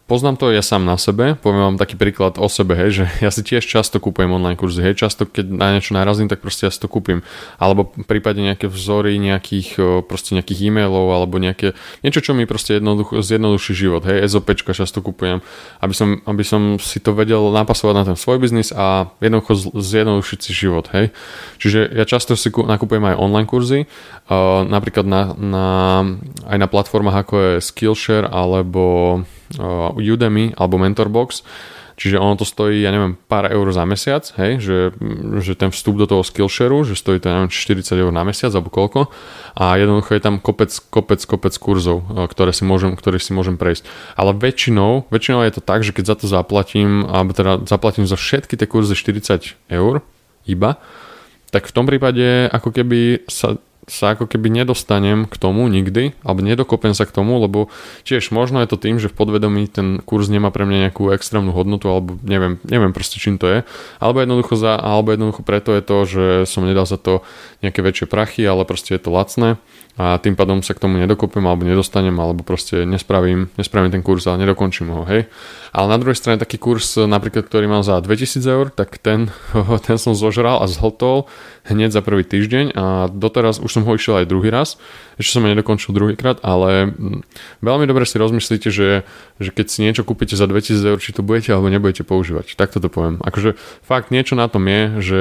Poznám 0.04 0.36
to 0.36 0.52
ja 0.52 0.60
sám 0.60 0.84
na 0.84 1.00
sebe, 1.00 1.32
poviem 1.32 1.72
vám 1.72 1.78
taký 1.80 1.96
príklad 1.96 2.36
o 2.36 2.44
sebe, 2.52 2.76
hej, 2.76 2.90
že 2.92 3.04
ja 3.24 3.32
si 3.32 3.40
tiež 3.40 3.64
často 3.64 3.96
kúpujem 3.96 4.28
online 4.28 4.52
kurzy, 4.52 4.84
hej, 4.84 5.00
často 5.00 5.24
keď 5.24 5.48
na 5.48 5.72
niečo 5.72 5.96
narazím, 5.96 6.28
tak 6.28 6.44
proste 6.44 6.68
ja 6.68 6.70
si 6.70 6.76
to 6.76 6.92
kúpim. 6.92 7.24
Alebo 7.56 7.88
prípadne 7.88 8.52
nejaké 8.52 8.68
vzory 8.68 9.16
nejakých, 9.16 9.80
proste 10.04 10.36
nejakých 10.36 10.68
e-mailov, 10.68 11.08
alebo 11.08 11.40
nejaké, 11.40 11.72
niečo, 12.04 12.20
čo 12.20 12.36
mi 12.36 12.44
proste 12.44 12.76
jednoducho, 12.76 13.24
zjednoduší 13.24 13.72
život, 13.72 14.04
hej, 14.04 14.28
SOPčka 14.28 14.76
často 14.76 15.00
kupujem, 15.00 15.40
aby 15.80 15.94
som, 15.96 16.20
aby 16.28 16.44
som 16.44 16.76
si 16.76 17.00
to 17.00 17.16
vedel 17.16 17.48
napasovať 17.48 17.94
na 17.96 18.04
ten 18.12 18.16
svoj 18.20 18.44
biznis 18.44 18.76
a 18.76 19.08
jednoducho 19.24 19.72
zjednodušiť 19.72 20.38
si 20.44 20.52
život, 20.52 20.84
hej. 20.92 21.16
Čiže 21.64 21.96
ja 21.96 22.04
často 22.04 22.36
si 22.36 22.52
nakupujem 22.52 23.08
aj 23.08 23.16
online 23.16 23.48
kurzy, 23.48 23.88
napríklad 24.68 25.08
na, 25.08 25.32
na, 25.32 25.68
aj 26.44 26.58
na 26.60 26.68
platformách 26.68 27.24
ako 27.24 27.34
je 27.40 27.52
Skillshare 27.64 28.28
alebo 28.28 29.24
Uh, 29.60 29.92
Udemy 29.96 30.56
alebo 30.56 30.80
Mentorbox, 30.80 31.44
Čiže 31.94 32.18
ono 32.18 32.34
to 32.34 32.42
stojí, 32.42 32.82
ja 32.82 32.90
neviem, 32.90 33.14
pár 33.14 33.46
eur 33.46 33.70
za 33.70 33.86
mesiac, 33.86 34.26
hej, 34.34 34.58
že, 34.58 34.78
že 35.38 35.54
ten 35.54 35.70
vstup 35.70 35.94
do 35.94 36.10
toho 36.10 36.26
Skillshareu, 36.26 36.82
že 36.82 36.98
stojí 36.98 37.22
to, 37.22 37.30
neviem, 37.30 37.46
40 37.46 37.86
eur 37.94 38.10
na 38.10 38.26
mesiac 38.26 38.50
alebo 38.50 38.66
koľko 38.66 39.14
a 39.54 39.78
jednoducho 39.78 40.18
je 40.18 40.22
tam 40.22 40.42
kopec, 40.42 40.74
kopec, 40.90 41.22
kopec 41.22 41.54
kurzov, 41.54 42.02
e, 42.10 42.26
ktoré 42.26 42.50
si 42.50 42.66
môžem, 42.66 42.98
ktoré 42.98 43.22
si 43.22 43.30
môžem 43.30 43.54
prejsť. 43.54 43.86
Ale 44.18 44.34
väčšinou, 44.34 45.06
väčšinou 45.06 45.46
je 45.46 45.54
to 45.54 45.62
tak, 45.62 45.86
že 45.86 45.94
keď 45.94 46.04
za 46.10 46.16
to 46.18 46.26
zaplatím, 46.26 47.06
alebo 47.06 47.30
teda 47.30 47.62
zaplatím 47.62 48.10
za 48.10 48.18
všetky 48.18 48.58
tie 48.58 48.66
kurzy 48.66 48.98
40 48.98 49.54
eur 49.70 50.02
iba, 50.50 50.82
tak 51.54 51.70
v 51.70 51.74
tom 51.78 51.86
prípade 51.86 52.50
ako 52.50 52.74
keby 52.74 53.22
sa 53.30 53.54
sa 53.84 54.16
ako 54.16 54.24
keby 54.24 54.48
nedostanem 54.48 55.28
k 55.28 55.34
tomu 55.36 55.68
nikdy, 55.68 56.16
alebo 56.24 56.40
nedokopem 56.40 56.96
sa 56.96 57.04
k 57.04 57.12
tomu, 57.12 57.36
lebo 57.36 57.68
tiež 58.08 58.32
možno 58.32 58.64
je 58.64 58.68
to 58.68 58.80
tým, 58.80 58.96
že 58.96 59.12
v 59.12 59.16
podvedomí 59.16 59.68
ten 59.68 60.00
kurz 60.00 60.32
nemá 60.32 60.48
pre 60.48 60.64
mňa 60.64 60.88
nejakú 60.88 61.12
extrémnu 61.12 61.52
hodnotu, 61.52 61.92
alebo 61.92 62.16
neviem, 62.24 62.56
neviem 62.64 62.96
proste 62.96 63.20
čím 63.20 63.36
to 63.36 63.46
je, 63.48 63.58
alebo 64.00 64.24
jednoducho, 64.24 64.56
za, 64.56 64.80
alebo 64.80 65.12
jednoducho 65.12 65.44
preto 65.44 65.76
je 65.76 65.82
to, 65.84 65.96
že 66.08 66.24
som 66.48 66.64
nedal 66.64 66.88
za 66.88 66.96
to 66.96 67.20
nejaké 67.60 67.84
väčšie 67.84 68.06
prachy, 68.08 68.42
ale 68.44 68.64
proste 68.64 68.96
je 68.96 69.00
to 69.04 69.12
lacné 69.12 69.60
a 69.94 70.18
tým 70.18 70.34
pádom 70.34 70.58
sa 70.58 70.74
k 70.74 70.82
tomu 70.82 70.98
nedokopem 70.98 71.46
alebo 71.46 71.62
nedostanem 71.62 72.18
alebo 72.18 72.42
proste 72.42 72.82
nespravím, 72.82 73.46
nespravím 73.54 73.94
ten 73.94 74.02
kurz 74.02 74.26
a 74.26 74.34
nedokončím 74.34 74.90
ho, 74.90 75.06
hej. 75.06 75.30
Ale 75.70 75.86
na 75.86 75.98
druhej 76.02 76.18
strane 76.18 76.42
taký 76.42 76.58
kurz 76.58 76.98
napríklad, 76.98 77.46
ktorý 77.46 77.70
mal 77.70 77.86
za 77.86 78.02
2000 78.02 78.42
eur, 78.42 78.66
tak 78.74 78.98
ten, 78.98 79.30
ten 79.86 79.94
som 79.94 80.18
zožral 80.18 80.58
a 80.58 80.66
zhltol 80.66 81.30
hneď 81.70 81.94
za 81.94 82.02
prvý 82.02 82.26
týždeň 82.26 82.74
a 82.74 83.06
doteraz 83.06 83.62
už 83.62 83.70
som 83.74 83.82
ho 83.82 83.92
išiel 83.98 84.22
aj 84.22 84.30
druhý 84.30 84.54
raz, 84.54 84.78
ešte 85.18 85.38
som 85.38 85.42
ho 85.42 85.50
nedokončil 85.50 85.90
druhýkrát, 85.90 86.38
ale 86.46 86.94
mm, 86.94 87.26
veľmi 87.60 87.84
dobre 87.90 88.06
si 88.06 88.16
rozmyslíte, 88.16 88.70
že, 88.70 89.02
že 89.42 89.50
keď 89.50 89.66
si 89.66 89.78
niečo 89.82 90.06
kúpite 90.06 90.38
za 90.38 90.46
2000 90.46 90.94
eur, 90.94 90.98
či 91.02 91.10
to 91.10 91.26
budete 91.26 91.50
alebo 91.50 91.66
nebudete 91.66 92.06
používať. 92.06 92.54
Takto 92.54 92.78
to 92.78 92.86
poviem. 92.86 93.18
Akože 93.26 93.58
fakt 93.82 94.14
niečo 94.14 94.38
na 94.38 94.46
tom 94.46 94.64
je, 94.70 94.82
že 95.02 95.20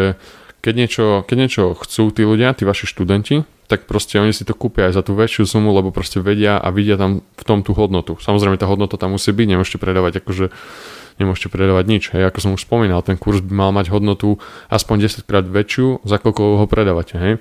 keď 0.64 0.74
niečo, 0.80 1.06
keď 1.28 1.38
niečo 1.38 1.64
chcú 1.76 2.14
tí 2.16 2.24
ľudia, 2.24 2.56
tí 2.56 2.64
vaši 2.64 2.88
študenti, 2.88 3.44
tak 3.68 3.84
proste 3.84 4.16
oni 4.16 4.32
si 4.32 4.48
to 4.48 4.56
kúpia 4.56 4.88
aj 4.88 4.96
za 4.96 5.04
tú 5.04 5.12
väčšiu 5.12 5.44
sumu, 5.44 5.76
lebo 5.76 5.92
proste 5.92 6.24
vedia 6.24 6.56
a 6.56 6.72
vidia 6.72 6.96
tam 6.96 7.20
v 7.20 7.44
tom 7.44 7.68
tú 7.68 7.76
hodnotu. 7.76 8.16
Samozrejme 8.16 8.56
tá 8.56 8.64
hodnota 8.64 8.96
tam 8.96 9.20
musí 9.20 9.36
byť, 9.36 9.48
nemôžete 9.50 9.80
predávať 9.82 10.24
akože 10.24 10.48
nemôžete 11.22 11.50
predávať 11.54 11.86
nič. 11.86 12.04
Hej. 12.16 12.30
Ako 12.30 12.40
som 12.42 12.52
už 12.56 12.66
spomínal, 12.66 13.06
ten 13.06 13.20
kurz 13.20 13.44
by 13.44 13.54
mal 13.54 13.72
mať 13.76 13.94
hodnotu 13.94 14.42
aspoň 14.72 15.10
10 15.10 15.30
krát 15.30 15.46
väčšiu, 15.46 16.02
za 16.06 16.18
koľko 16.18 16.64
ho 16.64 16.66
predávate. 16.66 17.16
Hej. 17.20 17.34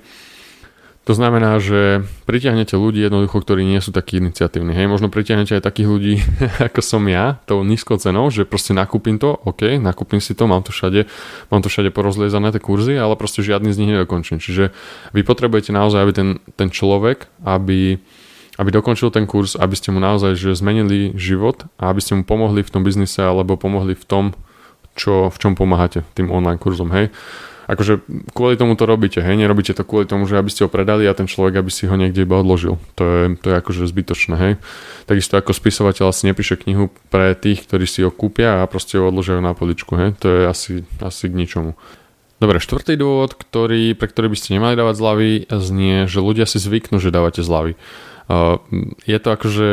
To 1.03 1.11
znamená, 1.11 1.59
že 1.59 2.07
pritiahnete 2.23 2.79
ľudí 2.79 3.03
jednoducho, 3.03 3.43
ktorí 3.43 3.67
nie 3.67 3.83
sú 3.83 3.91
takí 3.91 4.23
iniciatívni. 4.23 4.71
Hej, 4.71 4.87
možno 4.87 5.11
pritiahnete 5.11 5.59
aj 5.59 5.63
takých 5.67 5.87
ľudí, 5.91 6.13
ako 6.71 6.79
som 6.79 7.03
ja, 7.11 7.43
tou 7.43 7.59
nízkou 7.67 7.99
cenou, 7.99 8.31
že 8.31 8.47
proste 8.47 8.71
nakúpim 8.71 9.19
to, 9.19 9.35
OK, 9.43 9.83
nakúpim 9.83 10.23
si 10.23 10.31
to, 10.31 10.47
mám 10.47 10.63
to 10.63 10.71
všade, 10.71 11.03
mám 11.51 11.59
to 11.59 11.67
všade 11.67 11.91
porozliezané 11.91 12.55
tie 12.55 12.63
kurzy, 12.63 12.95
ale 12.95 13.19
proste 13.19 13.43
žiadny 13.43 13.75
z 13.75 13.79
nich 13.83 13.91
nedokončím. 13.91 14.39
Čiže 14.39 14.71
vy 15.11 15.21
potrebujete 15.27 15.75
naozaj, 15.75 15.99
aby 15.99 16.13
ten, 16.15 16.29
ten 16.55 16.71
človek, 16.71 17.27
aby, 17.43 17.99
aby 18.55 18.69
dokončil 18.71 19.11
ten 19.11 19.27
kurz, 19.27 19.59
aby 19.59 19.75
ste 19.75 19.91
mu 19.91 19.99
naozaj 19.99 20.39
že 20.39 20.55
zmenili 20.55 21.11
život 21.19 21.67
a 21.83 21.91
aby 21.91 21.99
ste 21.99 22.15
mu 22.15 22.23
pomohli 22.23 22.63
v 22.63 22.71
tom 22.71 22.87
biznise 22.87 23.19
alebo 23.19 23.59
pomohli 23.59 23.91
v 23.91 24.05
tom, 24.07 24.25
čo, 24.95 25.27
v 25.27 25.35
čom 25.35 25.51
pomáhate 25.51 26.07
tým 26.15 26.31
online 26.31 26.63
kurzom. 26.63 26.95
Hej 26.95 27.11
akože 27.67 28.03
kvôli 28.35 28.59
tomu 28.59 28.75
to 28.75 28.83
robíte, 28.83 29.23
hej, 29.23 29.35
nerobíte 29.39 29.71
to 29.71 29.87
kvôli 29.87 30.03
tomu, 30.03 30.27
že 30.27 30.35
aby 30.35 30.51
ste 30.51 30.67
ho 30.67 30.69
predali 30.71 31.07
a 31.07 31.15
ten 31.15 31.27
človek, 31.29 31.59
aby 31.59 31.71
si 31.71 31.87
ho 31.87 31.95
niekde 31.95 32.27
iba 32.27 32.39
odložil. 32.39 32.79
To 32.99 33.03
je, 33.03 33.21
to 33.39 33.47
je 33.51 33.55
akože 33.55 33.87
zbytočné, 33.87 34.35
hej. 34.35 34.53
Takisto 35.07 35.39
ako 35.39 35.55
spisovateľ 35.55 36.11
si 36.11 36.27
nepíše 36.27 36.59
knihu 36.59 36.91
pre 37.07 37.35
tých, 37.35 37.63
ktorí 37.67 37.85
si 37.87 38.03
ho 38.03 38.11
kúpia 38.11 38.61
a 38.61 38.69
proste 38.69 38.99
ho 38.99 39.07
odložia 39.07 39.39
na 39.39 39.55
poličku, 39.55 39.95
hej. 39.95 40.15
To 40.23 40.27
je 40.27 40.41
asi, 40.47 40.71
asi 40.99 41.31
k 41.31 41.37
ničomu. 41.37 41.75
Dobre, 42.43 42.59
štvrtý 42.59 42.99
dôvod, 42.99 43.39
ktorý, 43.39 43.95
pre 43.95 44.11
ktorý 44.11 44.27
by 44.33 44.37
ste 44.37 44.59
nemali 44.59 44.75
dávať 44.75 44.95
zľavy, 44.99 45.31
znie, 45.47 46.11
že 46.11 46.19
ľudia 46.19 46.43
si 46.43 46.59
zvyknú, 46.59 46.99
že 46.99 47.13
dávate 47.13 47.39
zľavy. 47.39 47.79
Uh, 48.27 48.59
je 49.03 49.15
to 49.19 49.29
akože 49.35 49.69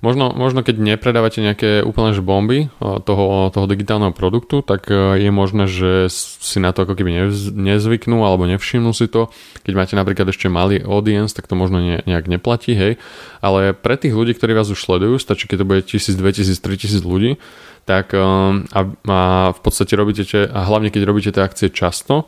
Možno, 0.00 0.32
možno 0.32 0.64
keď 0.64 0.80
nepredávate 0.80 1.44
nejaké 1.44 1.84
úplne 1.84 2.16
že 2.16 2.24
bomby 2.24 2.72
toho, 2.80 3.52
toho 3.52 3.66
digitálneho 3.68 4.16
produktu, 4.16 4.64
tak 4.64 4.88
e, 4.88 5.20
je 5.20 5.28
možné, 5.28 5.68
že 5.68 6.08
si 6.40 6.56
na 6.56 6.72
to 6.72 6.88
ako 6.88 6.96
keby 6.96 7.28
nezvyknú 7.52 8.24
alebo 8.24 8.48
nevšimnú 8.48 8.96
si 8.96 9.12
to. 9.12 9.28
Keď 9.60 9.72
máte 9.76 9.94
napríklad 10.00 10.32
ešte 10.32 10.48
malý 10.48 10.80
audience, 10.80 11.36
tak 11.36 11.44
to 11.44 11.52
možno 11.52 11.84
ne, 11.84 12.00
nejak 12.08 12.32
neplatí, 12.32 12.72
hej. 12.72 12.96
Ale 13.44 13.76
pre 13.76 14.00
tých 14.00 14.16
ľudí, 14.16 14.32
ktorí 14.32 14.56
vás 14.56 14.72
už 14.72 14.80
sledujú, 14.80 15.20
stačí, 15.20 15.44
keď 15.44 15.58
to 15.60 15.68
bude 15.68 15.80
1000, 15.84 16.16
2000, 16.16 16.56
3000 16.64 17.04
ľudí, 17.04 17.36
tak 17.84 18.16
e, 18.16 18.24
a, 18.72 18.80
a 18.88 19.20
v 19.52 19.60
podstate 19.60 20.00
robíte, 20.00 20.24
a 20.48 20.64
hlavne 20.64 20.88
keď 20.88 21.02
robíte 21.04 21.28
tie 21.28 21.44
akcie 21.44 21.68
často, 21.68 22.24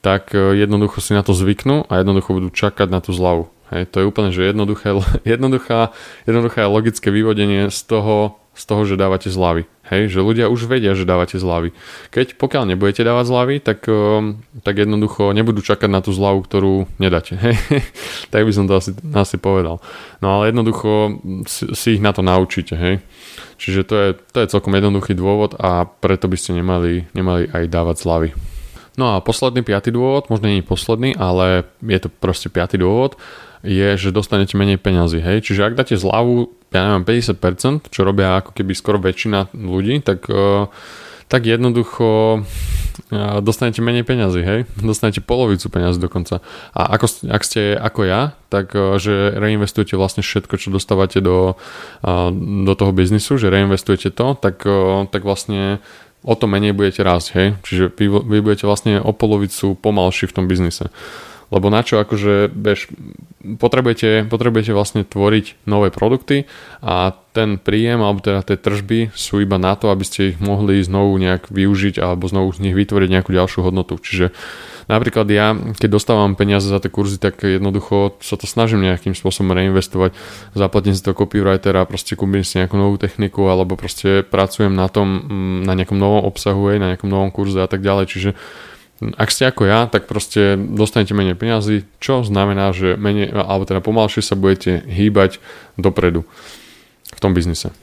tak 0.00 0.34
jednoducho 0.34 0.98
si 0.98 1.14
na 1.14 1.22
to 1.22 1.30
zvyknú 1.30 1.86
a 1.86 2.02
jednoducho 2.02 2.34
budú 2.34 2.48
čakať 2.50 2.88
na 2.90 2.98
tú 2.98 3.14
zľavu. 3.14 3.61
Hej, 3.72 3.88
to 3.88 4.04
je 4.04 4.08
úplne 4.08 4.28
že 4.28 4.52
jednoduché, 4.52 4.92
jednoduchá, 5.24 5.96
jednoduché 6.28 6.68
logické 6.68 7.08
vyvodenie 7.08 7.72
z 7.72 7.80
toho, 7.88 8.36
z 8.52 8.62
toho, 8.68 8.84
že 8.84 9.00
dávate 9.00 9.32
zľavy. 9.32 9.64
Hej, 9.88 10.16
že 10.16 10.20
ľudia 10.24 10.48
už 10.48 10.68
vedia, 10.68 10.96
že 10.96 11.08
dávate 11.08 11.36
zľavy. 11.36 11.72
Keď 12.12 12.40
pokiaľ 12.40 12.64
nebudete 12.72 13.04
dávať 13.04 13.24
zľavy, 13.28 13.54
tak, 13.60 13.84
ehm, 13.88 14.44
tak 14.64 14.80
jednoducho 14.80 15.32
nebudú 15.36 15.60
čakať 15.60 15.88
na 15.88 16.00
tú 16.04 16.16
zľavu, 16.16 16.44
ktorú 16.44 16.88
nedáte. 16.96 17.36
Hej, 17.44 17.56
tak 18.28 18.44
by 18.44 18.52
som 18.52 18.68
to 18.68 18.76
asi, 18.76 18.92
asi 19.16 19.36
povedal. 19.36 19.80
No 20.20 20.40
ale 20.40 20.52
jednoducho 20.52 21.20
si, 21.48 21.64
si 21.72 21.88
ich 21.96 22.04
na 22.04 22.12
to 22.12 22.20
naučíte. 22.20 22.76
Hej. 22.76 23.04
Čiže 23.56 23.80
to 23.88 23.94
je, 23.96 24.08
to 24.32 24.38
je 24.44 24.52
celkom 24.52 24.72
jednoduchý 24.76 25.16
dôvod 25.16 25.56
a 25.60 25.84
preto 25.88 26.28
by 26.28 26.36
ste 26.36 26.56
nemali, 26.56 27.08
nemali 27.16 27.48
aj 27.52 27.64
dávať 27.72 27.96
zľavy. 28.04 28.28
No 29.00 29.16
a 29.16 29.24
posledný, 29.24 29.64
piatý 29.64 29.88
dôvod, 29.88 30.28
možno 30.28 30.52
nie 30.52 30.60
je 30.60 30.68
posledný, 30.68 31.10
ale 31.16 31.64
je 31.80 31.98
to 32.00 32.08
proste 32.12 32.52
piatý 32.52 32.76
dôvod, 32.76 33.16
je, 33.62 33.88
že 33.94 34.10
dostanete 34.10 34.58
menej 34.58 34.78
peňazí. 34.82 35.22
Hej? 35.22 35.46
Čiže 35.46 35.70
ak 35.70 35.78
dáte 35.78 35.94
zľavu, 35.94 36.50
ja 36.74 36.80
neviem, 36.90 37.06
50%, 37.06 37.88
čo 37.94 38.00
robia 38.02 38.42
ako 38.42 38.50
keby 38.52 38.72
skoro 38.74 38.98
väčšina 38.98 39.54
ľudí, 39.54 40.02
tak, 40.02 40.26
uh, 40.26 40.66
tak 41.30 41.46
jednoducho 41.46 42.42
uh, 42.42 43.38
dostanete 43.38 43.78
menej 43.78 44.02
peňazí, 44.02 44.42
hej? 44.42 44.60
Dostanete 44.82 45.22
polovicu 45.22 45.70
peňazí 45.70 46.02
dokonca. 46.02 46.42
A 46.74 46.98
ako, 46.98 47.06
ak 47.30 47.42
ste 47.46 47.78
ako 47.78 48.02
ja, 48.02 48.34
tak 48.50 48.74
uh, 48.74 48.98
že 48.98 49.30
reinvestujete 49.38 49.94
vlastne 49.94 50.26
všetko, 50.26 50.58
čo 50.58 50.74
dostávate 50.74 51.22
do, 51.22 51.54
do 52.66 52.72
toho 52.74 52.90
biznisu, 52.90 53.38
že 53.38 53.52
reinvestujete 53.52 54.10
to, 54.10 54.34
tak, 54.34 54.66
tak 55.14 55.22
vlastne 55.22 55.78
o 56.22 56.34
to 56.38 56.46
menej 56.46 56.74
budete 56.74 57.02
rásť, 57.02 57.28
hej? 57.34 57.48
Čiže 57.66 57.84
vy, 57.94 58.06
vy 58.10 58.38
budete 58.42 58.66
vlastne 58.66 59.02
o 59.02 59.10
polovicu 59.10 59.74
pomalší 59.78 60.30
v 60.30 60.34
tom 60.34 60.46
biznise. 60.46 60.90
Lebo 61.52 61.68
na 61.68 61.84
čo 61.84 62.00
akože, 62.00 62.48
bež, 62.48 62.88
potrebujete, 63.60 64.24
potrebujete 64.32 64.72
vlastne 64.72 65.04
tvoriť 65.04 65.68
nové 65.68 65.92
produkty 65.92 66.48
a 66.80 67.12
ten 67.36 67.60
príjem 67.60 68.00
alebo 68.00 68.24
teda 68.24 68.40
tie 68.40 68.56
tržby 68.56 69.12
sú 69.12 69.44
iba 69.44 69.60
na 69.60 69.76
to, 69.76 69.92
aby 69.92 70.04
ste 70.04 70.32
ich 70.32 70.38
mohli 70.40 70.80
znovu 70.80 71.16
nejak 71.20 71.52
využiť 71.52 72.00
alebo 72.00 72.24
znovu 72.24 72.56
z 72.56 72.68
nich 72.68 72.76
vytvoriť 72.76 73.08
nejakú 73.08 73.36
ďalšiu 73.36 73.68
hodnotu. 73.68 74.00
Čiže 74.00 74.32
napríklad 74.88 75.28
ja, 75.28 75.52
keď 75.52 75.88
dostávam 75.92 76.36
peniaze 76.36 76.68
za 76.68 76.80
tie 76.80 76.92
kurzy, 76.92 77.20
tak 77.20 77.44
jednoducho 77.44 78.16
sa 78.24 78.40
to 78.40 78.48
snažím 78.48 78.84
nejakým 78.88 79.12
spôsobom 79.12 79.52
reinvestovať. 79.52 80.16
Zaplatím 80.56 80.96
si 80.96 81.04
to 81.04 81.16
copywritera, 81.16 81.84
proste 81.84 82.16
kúpim 82.16 82.44
si 82.44 82.60
nejakú 82.60 82.80
novú 82.80 82.96
techniku 82.96 83.48
alebo 83.52 83.76
proste 83.76 84.24
pracujem 84.24 84.72
na 84.72 84.88
tom, 84.88 85.24
mm, 85.24 85.68
na 85.68 85.72
nejakom 85.76 85.96
novom 86.00 86.24
obsahu, 86.24 86.80
na 86.80 86.96
nejakom 86.96 87.12
novom 87.12 87.28
kurze 87.28 87.60
a 87.60 87.68
tak 87.68 87.84
ďalej. 87.84 88.08
Čiže 88.08 88.30
ak 89.18 89.28
ste 89.34 89.50
ako 89.50 89.66
ja, 89.66 89.90
tak 89.90 90.06
proste 90.06 90.54
dostanete 90.54 91.16
menej 91.16 91.34
peniazy, 91.34 91.88
čo 91.98 92.22
znamená, 92.22 92.70
že 92.70 92.94
menej, 92.94 93.34
alebo 93.34 93.66
teda 93.66 93.82
pomalšie 93.82 94.22
sa 94.22 94.38
budete 94.38 94.84
hýbať 94.86 95.42
dopredu 95.74 96.22
v 97.12 97.20
tom 97.20 97.34
biznise. 97.34 97.74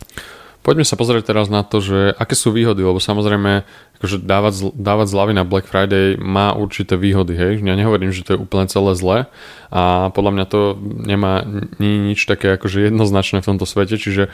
Poďme 0.60 0.84
sa 0.84 1.00
pozrieť 1.00 1.32
teraz 1.32 1.48
na 1.48 1.64
to, 1.64 1.80
že 1.80 2.12
aké 2.20 2.36
sú 2.36 2.52
výhody, 2.52 2.84
lebo 2.84 3.00
samozrejme 3.00 3.64
akože 4.00 4.20
dávať, 4.20 4.76
dávať 4.76 5.08
zľavy 5.08 5.34
na 5.34 5.48
Black 5.48 5.72
Friday 5.72 6.20
má 6.20 6.52
určité 6.52 7.00
výhody, 7.00 7.34
hej. 7.34 7.64
Ja 7.64 7.80
nehovorím, 7.80 8.12
že 8.12 8.28
to 8.28 8.36
je 8.36 8.44
úplne 8.44 8.68
celé 8.68 8.92
zlé 8.96 9.18
a 9.72 10.12
podľa 10.12 10.32
mňa 10.36 10.46
to 10.52 10.76
nemá 10.84 11.48
ni, 11.80 12.12
nič 12.12 12.28
také 12.28 12.60
akože 12.60 12.92
jednoznačné 12.92 13.40
v 13.40 13.50
tomto 13.56 13.64
svete, 13.64 13.96
čiže 13.96 14.28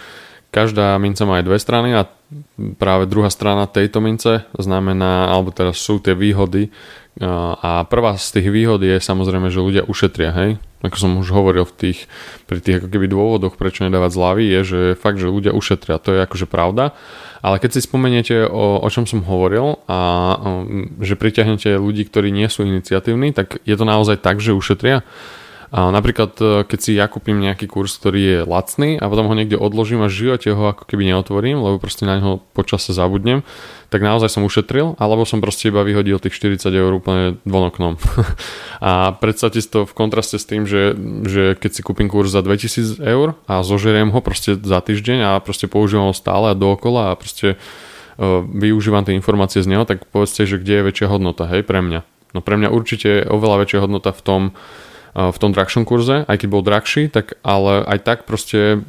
každá 0.56 0.96
minca 0.96 1.28
má 1.28 1.44
aj 1.44 1.46
dve 1.52 1.60
strany 1.60 1.92
a 1.92 2.08
práve 2.80 3.12
druhá 3.12 3.28
strana 3.28 3.68
tejto 3.68 4.00
mince 4.00 4.48
znamená, 4.56 5.28
alebo 5.28 5.52
teraz 5.52 5.84
sú 5.84 6.00
tie 6.00 6.16
výhody. 6.16 6.72
A 7.64 7.88
prvá 7.88 8.16
z 8.16 8.40
tých 8.40 8.48
výhod 8.52 8.80
je 8.84 9.00
samozrejme, 9.00 9.52
že 9.52 9.64
ľudia 9.64 9.84
ušetria, 9.88 10.32
hej? 10.36 10.52
Ako 10.84 10.96
som 11.00 11.12
už 11.16 11.32
hovoril 11.32 11.64
v 11.64 11.76
tých, 11.76 12.00
pri 12.48 12.60
tých 12.60 12.84
ako 12.84 12.88
keby 12.92 13.08
dôvodoch, 13.08 13.56
prečo 13.56 13.88
nedávať 13.88 14.16
zľavy, 14.16 14.44
je, 14.52 14.60
že 14.64 14.80
fakt, 15.00 15.20
že 15.20 15.32
ľudia 15.32 15.56
ušetria, 15.56 16.00
to 16.00 16.12
je 16.12 16.20
akože 16.28 16.48
pravda, 16.48 16.92
ale 17.40 17.58
keď 17.64 17.80
si 17.80 17.88
spomeniete 17.88 18.44
o, 18.46 18.84
o 18.84 18.88
čom 18.92 19.08
som 19.08 19.24
hovoril 19.24 19.80
a 19.88 20.00
že 21.00 21.16
priťahnete 21.16 21.80
ľudí, 21.80 22.04
ktorí 22.06 22.36
nie 22.36 22.52
sú 22.52 22.68
iniciatívni, 22.68 23.32
tak 23.32 23.64
je 23.64 23.76
to 23.80 23.86
naozaj 23.88 24.20
tak, 24.20 24.44
že 24.44 24.52
ušetria 24.52 25.08
A 25.74 25.90
napríklad, 25.90 26.38
e, 26.38 26.46
keď 26.66 26.80
si 26.80 26.92
ja 26.94 27.10
kúpim 27.10 27.38
nejaký 27.42 27.66
kurz, 27.66 27.98
ktorý 27.98 28.22
je 28.22 28.40
lacný 28.46 29.02
a 29.02 29.10
potom 29.10 29.26
ho 29.26 29.34
niekde 29.34 29.58
odložím 29.58 30.06
a 30.06 30.12
živote 30.12 30.54
ho 30.54 30.70
ako 30.70 30.86
keby 30.86 31.10
neotvorím, 31.10 31.58
lebo 31.62 31.82
proste 31.82 32.06
na 32.06 32.22
neho 32.22 32.44
počas 32.54 32.86
sa 32.86 32.94
zabudnem, 32.94 33.42
tak 33.90 34.02
naozaj 34.02 34.28
som 34.28 34.44
ušetril, 34.46 34.98
alebo 35.00 35.24
som 35.24 35.42
proste 35.42 35.70
iba 35.70 35.82
vyhodil 35.82 36.22
tých 36.22 36.36
40 36.38 36.70
eur 36.70 36.92
úplne 37.00 37.40
von 37.46 37.70
a 38.82 39.16
predstavte 39.18 39.62
si 39.62 39.70
to 39.70 39.88
v 39.88 39.94
kontraste 39.94 40.38
s 40.38 40.46
tým, 40.46 40.70
že, 40.70 40.94
že 41.26 41.58
keď 41.58 41.72
si 41.72 41.82
kúpim 41.82 42.10
kurz 42.10 42.34
za 42.34 42.44
2000 42.44 43.02
eur 43.02 43.40
a 43.50 43.64
zožeriem 43.66 44.12
ho 44.14 44.20
proste 44.22 44.58
za 44.60 44.80
týždeň 44.82 45.20
a 45.24 45.32
proste 45.42 45.66
používam 45.66 46.12
ho 46.12 46.16
stále 46.18 46.54
a 46.54 46.58
dookola 46.58 47.14
a 47.14 47.18
proste 47.18 47.56
uh, 47.56 48.44
využívam 48.46 49.06
tie 49.06 49.18
informácie 49.18 49.64
z 49.64 49.70
neho, 49.70 49.88
tak 49.88 50.06
povedzte, 50.10 50.46
že 50.46 50.62
kde 50.62 50.82
je 50.82 50.86
väčšia 50.92 51.08
hodnota, 51.10 51.50
hej, 51.50 51.66
pre 51.66 51.82
mňa. 51.82 52.02
No 52.36 52.44
pre 52.44 52.60
mňa 52.60 52.70
určite 52.70 53.08
je 53.08 53.28
oveľa 53.32 53.64
väčšia 53.64 53.80
hodnota 53.88 54.12
v 54.12 54.22
tom, 54.22 54.42
v 55.16 55.38
tom 55.40 55.56
drahšom 55.56 55.88
kurze, 55.88 56.28
aj 56.28 56.38
keď 56.44 56.48
bol 56.52 56.60
drahší, 56.60 57.08
tak 57.08 57.40
ale 57.40 57.88
aj 57.88 58.00
tak 58.04 58.20
proste 58.28 58.84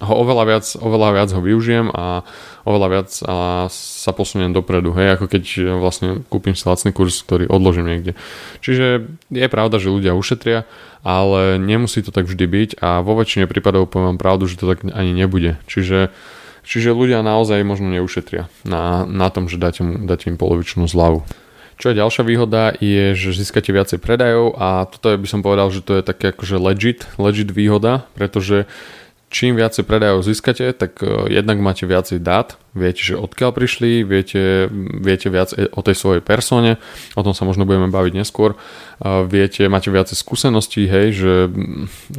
ho 0.00 0.14
oveľa 0.24 0.44
viac, 0.48 0.64
oveľa 0.80 1.08
viac 1.12 1.30
ho 1.36 1.40
využijem 1.44 1.92
a 1.92 2.24
oveľa 2.64 2.88
viac 2.88 3.10
a 3.28 3.68
sa 3.68 4.12
posuniem 4.16 4.56
dopredu, 4.56 4.96
hej, 4.96 5.20
ako 5.20 5.28
keď 5.28 5.44
vlastne 5.76 6.24
kúpim 6.32 6.56
si 6.56 6.64
lacný 6.64 6.96
kurz, 6.96 7.20
ktorý 7.20 7.52
odložím 7.52 7.84
niekde. 7.84 8.16
Čiže 8.64 9.04
je 9.28 9.48
pravda, 9.52 9.76
že 9.76 9.92
ľudia 9.92 10.16
ušetria, 10.16 10.64
ale 11.04 11.60
nemusí 11.60 12.00
to 12.00 12.12
tak 12.12 12.24
vždy 12.24 12.48
byť 12.48 12.70
a 12.80 13.04
vo 13.04 13.12
väčšine 13.20 13.44
prípadov 13.44 13.92
poviem 13.92 14.16
pravdu, 14.16 14.48
že 14.48 14.56
to 14.56 14.72
tak 14.72 14.84
ani 14.88 15.12
nebude. 15.12 15.60
Čiže, 15.68 16.08
čiže 16.64 16.96
ľudia 16.96 17.20
naozaj 17.20 17.60
možno 17.68 17.92
neušetria 17.92 18.48
na, 18.64 19.04
na 19.04 19.28
tom, 19.28 19.52
že 19.52 19.60
dáte, 19.60 19.84
dáte 19.84 20.32
im 20.32 20.40
polovičnú 20.40 20.88
zľavu. 20.88 21.20
Čo 21.80 21.96
je 21.96 22.00
ďalšia 22.04 22.22
výhoda 22.28 22.76
je, 22.76 23.16
že 23.16 23.40
získate 23.40 23.72
viacej 23.72 24.04
predajov 24.04 24.52
a 24.60 24.84
toto 24.84 25.16
by 25.16 25.24
som 25.24 25.40
povedal, 25.40 25.72
že 25.72 25.80
to 25.80 25.96
je 25.96 26.04
také 26.04 26.36
akože 26.36 26.60
legit, 26.60 27.08
legit 27.16 27.48
výhoda, 27.48 28.04
pretože 28.12 28.68
čím 29.30 29.54
viacej 29.54 29.86
predajov 29.86 30.26
získate, 30.26 30.74
tak 30.74 30.98
e, 31.00 31.30
jednak 31.30 31.62
máte 31.62 31.86
viacej 31.86 32.18
dát, 32.18 32.58
viete, 32.74 32.98
že 32.98 33.14
odkiaľ 33.14 33.54
prišli, 33.54 34.02
viete, 34.02 34.66
viete 34.74 35.30
viac 35.30 35.54
e, 35.54 35.70
o 35.70 35.80
tej 35.86 35.94
svojej 35.94 36.22
persone, 36.22 36.82
o 37.14 37.22
tom 37.22 37.30
sa 37.30 37.46
možno 37.46 37.62
budeme 37.62 37.86
baviť 37.94 38.12
neskôr, 38.18 38.58
viete, 39.30 39.64
máte 39.72 39.88
viacej 39.88 40.18
skúseností, 40.18 40.84
hej, 40.84 41.06
že, 41.16 41.34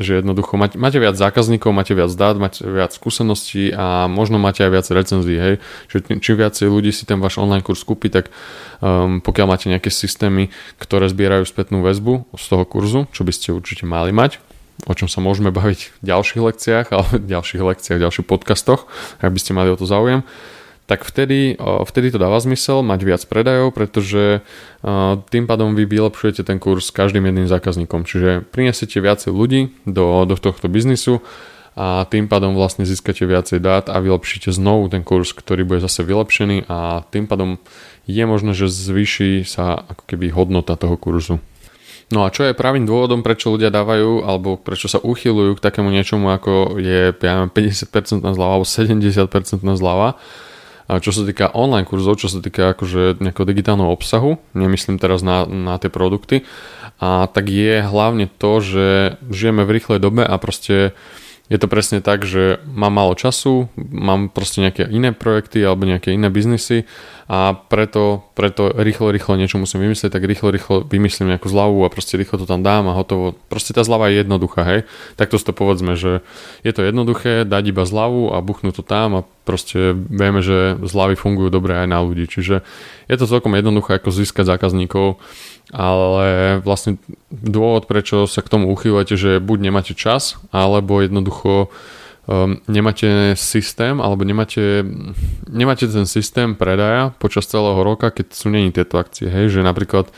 že 0.01 0.11
jednoducho 0.23 0.57
máte, 0.57 0.81
máte 0.81 0.97
viac 0.97 1.13
zákazníkov, 1.13 1.69
máte 1.75 1.93
viac 1.93 2.09
dát, 2.15 2.39
máte 2.39 2.65
viac 2.65 2.95
skúseností 2.95 3.69
a 3.75 4.09
možno 4.09 4.41
máte 4.41 4.65
aj 4.65 4.71
viac 4.71 4.87
recenzií, 4.89 5.37
hej, 5.37 5.55
že 5.91 6.01
čím 6.01 6.41
viacej 6.41 6.65
ľudí 6.71 6.89
si 6.89 7.05
ten 7.05 7.21
váš 7.21 7.37
online 7.37 7.61
kurz 7.61 7.85
kúpi, 7.85 8.09
tak 8.09 8.33
um, 8.81 9.21
pokiaľ 9.21 9.45
máte 9.45 9.69
nejaké 9.69 9.93
systémy, 9.93 10.49
ktoré 10.81 11.05
zbierajú 11.05 11.45
spätnú 11.45 11.85
väzbu 11.85 12.33
z 12.33 12.45
toho 12.49 12.63
kurzu, 12.65 13.05
čo 13.13 13.21
by 13.21 13.31
ste 13.35 13.53
určite 13.53 13.85
mali 13.85 14.09
mať, 14.09 14.41
o 14.89 14.93
čom 14.97 15.05
sa 15.05 15.21
môžeme 15.21 15.53
baviť 15.53 15.79
v 15.93 15.97
ďalších 16.01 16.41
lekciách 16.41 16.87
alebo 16.89 17.11
v 17.21 17.29
ďalších 17.29 17.61
lekciách, 17.61 17.97
v 17.97 18.03
ďalších 18.05 18.27
podcastoch, 18.27 18.89
ak 19.21 19.29
by 19.29 19.39
ste 19.39 19.53
mali 19.53 19.69
o 19.69 19.77
to 19.77 19.85
záujem, 19.85 20.25
tak 20.89 21.07
vtedy, 21.07 21.55
vtedy 21.87 22.11
to 22.11 22.19
dáva 22.19 22.35
zmysel 22.43 22.83
mať 22.83 22.99
viac 23.07 23.21
predajov, 23.23 23.71
pretože 23.71 24.43
tým 25.31 25.45
pádom 25.47 25.71
vy 25.71 25.87
vylepšujete 25.87 26.43
ten 26.43 26.59
kurz 26.59 26.91
s 26.91 26.95
každým 26.95 27.23
jedným 27.31 27.47
zákazníkom. 27.47 28.03
Čiže 28.03 28.43
prinesiete 28.51 28.99
viacej 28.99 29.31
ľudí 29.31 29.71
do, 29.87 30.27
do 30.27 30.35
tohto 30.35 30.67
biznisu 30.67 31.23
a 31.79 32.03
tým 32.11 32.27
pádom 32.27 32.59
vlastne 32.59 32.83
získate 32.83 33.23
viacej 33.23 33.63
dát 33.63 33.87
a 33.87 34.03
vylepšíte 34.03 34.51
znovu 34.51 34.91
ten 34.91 35.07
kurz, 35.07 35.31
ktorý 35.31 35.63
bude 35.63 35.79
zase 35.79 36.03
vylepšený 36.03 36.67
a 36.67 37.07
tým 37.07 37.23
pádom 37.23 37.55
je 38.03 38.23
možné, 38.27 38.51
že 38.51 38.67
zvýši 38.67 39.47
sa 39.47 39.79
ako 39.79 40.03
keby 40.11 40.35
hodnota 40.35 40.75
toho 40.75 40.99
kurzu. 40.99 41.39
No 42.11 42.27
a 42.27 42.33
čo 42.33 42.43
je 42.43 42.57
pravým 42.57 42.83
dôvodom, 42.83 43.23
prečo 43.23 43.55
ľudia 43.55 43.71
dávajú 43.71 44.27
alebo 44.27 44.59
prečo 44.59 44.91
sa 44.91 44.99
uchylujú 44.99 45.55
k 45.55 45.63
takému 45.63 45.87
niečomu, 45.87 46.27
ako 46.31 46.75
je 46.77 47.15
ja 47.15 47.35
50% 47.47 48.21
zľava 48.21 48.53
alebo 48.59 48.67
70% 48.67 49.63
zľava, 49.63 50.19
a 50.91 50.99
čo 50.99 51.15
sa 51.15 51.23
týka 51.23 51.55
online 51.55 51.87
kurzov, 51.87 52.19
čo 52.19 52.27
sa 52.27 52.43
týka 52.43 52.75
akože 52.75 53.23
nejakého 53.23 53.47
digitálneho 53.47 53.87
obsahu, 53.87 54.43
nemyslím 54.51 54.99
teraz 54.99 55.23
na, 55.23 55.47
na 55.47 55.79
tie 55.79 55.87
produkty, 55.87 56.43
a 56.99 57.31
tak 57.31 57.47
je 57.47 57.79
hlavne 57.79 58.27
to, 58.27 58.51
že 58.59 58.85
žijeme 59.31 59.63
v 59.63 59.79
rýchlej 59.79 60.03
dobe 60.03 60.27
a 60.27 60.35
proste 60.35 60.91
je 61.51 61.59
to 61.59 61.67
presne 61.67 61.99
tak, 61.99 62.23
že 62.23 62.63
mám 62.63 62.95
málo 62.95 63.11
času, 63.11 63.67
mám 63.75 64.31
proste 64.31 64.63
nejaké 64.63 64.87
iné 64.87 65.11
projekty 65.11 65.59
alebo 65.59 65.83
nejaké 65.83 66.15
iné 66.15 66.31
biznisy 66.31 66.87
a 67.27 67.51
preto, 67.67 68.23
preto 68.39 68.71
rýchlo, 68.71 69.11
rýchlo 69.11 69.35
niečo 69.35 69.59
musím 69.59 69.83
vymyslieť, 69.83 70.15
tak 70.15 70.23
rýchlo, 70.23 70.47
rýchlo 70.47 70.75
vymyslím 70.87 71.35
nejakú 71.35 71.51
zľavu 71.51 71.83
a 71.83 71.91
proste 71.91 72.15
rýchlo 72.15 72.39
to 72.39 72.47
tam 72.47 72.63
dám 72.63 72.87
a 72.87 72.95
hotovo. 72.95 73.35
Proste 73.51 73.75
tá 73.75 73.83
zľava 73.83 74.07
je 74.07 74.23
jednoduchá, 74.23 74.63
hej. 74.63 74.79
Takto 75.19 75.35
si 75.35 75.43
to 75.43 75.51
povedzme, 75.51 75.99
že 75.99 76.23
je 76.63 76.71
to 76.71 76.87
jednoduché, 76.87 77.43
dať 77.43 77.63
iba 77.75 77.83
zľavu 77.83 78.31
a 78.31 78.39
buchnúť 78.39 78.79
to 78.79 78.83
tam 78.87 79.19
a 79.19 79.27
proste 79.43 79.91
vieme, 79.91 80.39
že 80.39 80.79
zľavy 80.79 81.19
fungujú 81.19 81.51
dobre 81.51 81.75
aj 81.75 81.87
na 81.91 81.99
ľudí. 81.99 82.31
Čiže 82.31 82.63
je 83.11 83.15
to 83.19 83.27
celkom 83.27 83.59
jednoduché, 83.59 83.99
ako 83.99 84.07
získať 84.11 84.47
zákazníkov 84.47 85.19
ale 85.71 86.59
vlastne 86.61 86.99
dôvod, 87.31 87.87
prečo 87.87 88.27
sa 88.27 88.43
k 88.43 88.51
tomu 88.51 88.67
uchýlujete, 88.75 89.15
že 89.15 89.31
buď 89.39 89.57
nemáte 89.71 89.93
čas, 89.95 90.35
alebo 90.51 90.99
jednoducho 90.99 91.71
um, 92.27 92.59
nemáte 92.67 93.33
systém, 93.39 94.03
alebo 94.03 94.27
nemáte, 94.27 94.83
nemáte 95.47 95.87
ten 95.87 96.03
systém 96.03 96.53
predaja 96.59 97.15
počas 97.15 97.47
celého 97.47 97.79
roka, 97.81 98.11
keď 98.11 98.35
sú 98.35 98.51
není 98.51 98.75
tieto 98.75 98.99
akcie, 98.99 99.31
hej, 99.31 99.47
že 99.47 99.63
napríklad 99.63 100.11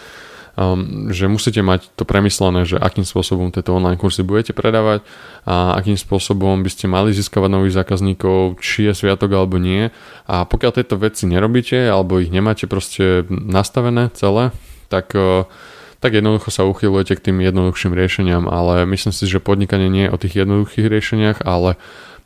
um, 0.58 1.10
že 1.14 1.30
musíte 1.30 1.62
mať 1.62 1.94
to 1.94 2.04
premyslené, 2.06 2.66
že 2.66 2.82
akým 2.82 3.06
spôsobom 3.06 3.54
tieto 3.54 3.78
online 3.78 4.02
kursy 4.02 4.26
budete 4.26 4.58
predávať 4.58 5.06
a 5.46 5.78
akým 5.78 5.98
spôsobom 5.98 6.66
by 6.66 6.70
ste 6.74 6.90
mali 6.90 7.14
získavať 7.14 7.50
nových 7.50 7.78
zákazníkov, 7.78 8.58
či 8.58 8.90
je 8.90 8.94
sviatok 8.98 9.34
alebo 9.38 9.62
nie. 9.62 9.94
A 10.26 10.50
pokiaľ 10.50 10.72
tieto 10.82 10.98
veci 10.98 11.30
nerobíte 11.30 11.78
alebo 11.78 12.18
ich 12.18 12.34
nemáte 12.34 12.66
proste 12.66 13.26
nastavené 13.30 14.10
celé, 14.18 14.50
tak, 14.94 15.18
e, 15.18 15.50
tak 15.98 16.14
jednoducho 16.14 16.54
sa 16.54 16.70
uchylujete 16.70 17.18
k 17.18 17.26
tým 17.34 17.42
jednoduchším 17.42 17.98
riešeniam, 17.98 18.46
ale 18.46 18.86
myslím 18.86 19.10
si, 19.10 19.26
že 19.26 19.42
podnikanie 19.42 19.90
nie 19.90 20.06
je 20.06 20.14
o 20.14 20.22
tých 20.22 20.46
jednoduchých 20.46 20.86
riešeniach, 20.86 21.38
ale 21.42 21.82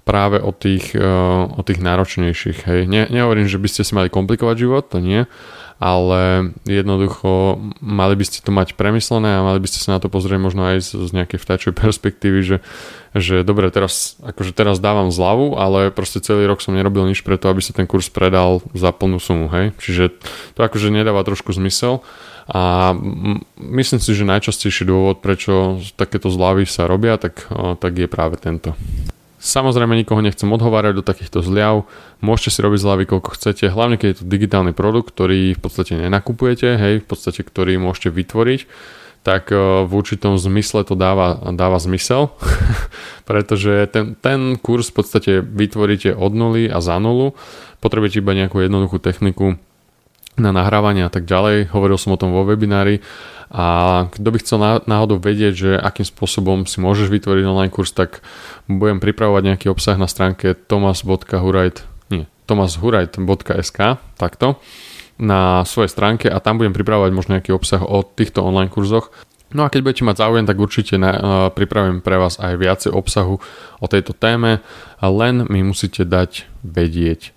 práve 0.08 0.40
o 0.40 0.56
tých, 0.56 0.96
e, 0.96 1.04
o 1.48 1.62
tých 1.64 1.84
náročnejších. 1.84 2.64
Hej. 2.64 2.82
Ne, 2.88 3.08
nehovorím, 3.12 3.48
že 3.48 3.60
by 3.60 3.68
ste 3.68 3.84
si 3.84 3.92
mali 3.92 4.08
komplikovať 4.08 4.56
život, 4.56 4.88
to 4.88 5.04
nie, 5.04 5.28
ale 5.78 6.52
jednoducho 6.66 7.60
mali 7.84 8.16
by 8.18 8.26
ste 8.26 8.42
to 8.42 8.50
mať 8.50 8.74
premyslené 8.74 9.38
a 9.38 9.46
mali 9.46 9.62
by 9.62 9.70
ste 9.70 9.84
sa 9.84 9.98
na 9.98 10.00
to 10.02 10.10
pozrieť 10.10 10.42
možno 10.42 10.66
aj 10.66 10.82
z, 10.82 10.90
z 11.06 11.12
nejakej 11.12 11.38
vtáčej 11.44 11.74
perspektívy, 11.84 12.40
že, 12.42 12.58
že 13.14 13.44
dobre, 13.44 13.70
teraz, 13.70 14.18
akože 14.24 14.58
teraz 14.58 14.80
dávam 14.80 15.14
zľavu, 15.14 15.60
ale 15.60 15.94
proste 15.94 16.24
celý 16.24 16.50
rok 16.50 16.64
som 16.64 16.74
nerobil 16.74 17.06
nič 17.06 17.22
preto, 17.22 17.52
aby 17.52 17.62
sa 17.62 17.76
ten 17.76 17.86
kurz 17.86 18.10
predal 18.10 18.64
za 18.74 18.96
plnú 18.96 19.22
sumu, 19.22 19.52
hej. 19.54 19.76
Čiže 19.78 20.18
to 20.58 20.60
akože 20.66 20.90
nedáva 20.90 21.22
trošku 21.28 21.54
zmysel 21.54 22.02
a 22.48 22.96
myslím 23.60 24.00
si, 24.00 24.16
že 24.16 24.24
najčastejší 24.24 24.88
dôvod, 24.88 25.20
prečo 25.20 25.84
takéto 26.00 26.32
zľavy 26.32 26.64
sa 26.64 26.88
robia, 26.88 27.20
tak, 27.20 27.44
tak 27.84 27.92
je 28.00 28.08
práve 28.08 28.40
tento. 28.40 28.72
Samozrejme 29.38 29.94
nikoho 29.94 30.24
nechcem 30.24 30.50
odhovárať 30.50 30.98
do 30.98 31.04
takýchto 31.06 31.46
zľav, 31.46 31.86
môžete 32.24 32.58
si 32.58 32.60
robiť 32.64 32.80
zľavy 32.82 33.04
koľko 33.06 33.30
chcete, 33.38 33.70
hlavne 33.70 34.00
keď 34.00 34.08
je 34.10 34.20
to 34.24 34.26
digitálny 34.26 34.74
produkt, 34.74 35.14
ktorý 35.14 35.54
v 35.54 35.62
podstate 35.62 35.94
nenakupujete, 36.00 36.80
hej, 36.80 36.94
v 37.04 37.08
podstate 37.08 37.46
ktorý 37.46 37.78
môžete 37.78 38.16
vytvoriť, 38.16 38.60
tak 39.28 39.52
v 39.52 39.92
určitom 39.92 40.40
zmysle 40.40 40.88
to 40.88 40.96
dáva, 40.96 41.52
dáva 41.52 41.84
zmysel, 41.84 42.32
pretože 43.30 43.92
ten, 43.92 44.16
ten 44.18 44.56
kurz 44.56 44.88
v 44.90 44.96
podstate 45.04 45.32
vytvoríte 45.44 46.16
od 46.16 46.32
nuly 46.32 46.72
a 46.72 46.80
za 46.80 46.96
nulu, 46.96 47.36
potrebujete 47.84 48.24
iba 48.24 48.32
nejakú 48.34 48.64
jednoduchú 48.64 49.04
techniku, 49.04 49.60
na 50.38 50.54
nahrávanie 50.54 51.04
a 51.04 51.12
tak 51.12 51.26
ďalej. 51.26 51.74
Hovoril 51.74 51.98
som 51.98 52.14
o 52.14 52.22
tom 52.22 52.32
vo 52.32 52.46
webinári 52.46 53.02
a 53.48 54.06
kto 54.12 54.28
by 54.28 54.38
chcel 54.44 54.60
náhodou 54.86 55.18
vedieť, 55.24 55.54
že 55.56 55.72
akým 55.80 56.04
spôsobom 56.04 56.68
si 56.68 56.84
môžeš 56.84 57.08
vytvoriť 57.08 57.44
online 57.48 57.72
kurz, 57.72 57.96
tak 57.96 58.20
budem 58.68 59.00
pripravovať 59.00 59.44
nejaký 59.54 59.68
obsah 59.72 59.96
na 59.96 60.06
stránke 60.06 60.52
tomas.hurajt 60.52 61.88
nie, 62.12 62.28
tomashurajt.sk 62.44 63.80
takto 64.20 64.60
na 65.18 65.66
svojej 65.66 65.90
stránke 65.90 66.28
a 66.30 66.38
tam 66.38 66.62
budem 66.62 66.76
pripravovať 66.76 67.12
možno 67.16 67.40
nejaký 67.40 67.56
obsah 67.56 67.82
o 67.82 68.06
týchto 68.06 68.46
online 68.46 68.70
kurzoch. 68.70 69.10
No 69.56 69.64
a 69.64 69.72
keď 69.72 69.80
budete 69.80 70.04
mať 70.04 70.20
záujem, 70.20 70.44
tak 70.44 70.60
určite 70.60 71.00
na, 71.00 71.12
uh, 71.16 71.22
pripravím 71.48 72.04
pre 72.04 72.20
vás 72.20 72.36
aj 72.36 72.54
viacej 72.60 72.92
obsahu 72.92 73.40
o 73.80 73.88
tejto 73.88 74.12
téme, 74.12 74.60
len 75.00 75.48
mi 75.48 75.64
musíte 75.64 76.04
dať 76.04 76.52
vedieť. 76.68 77.32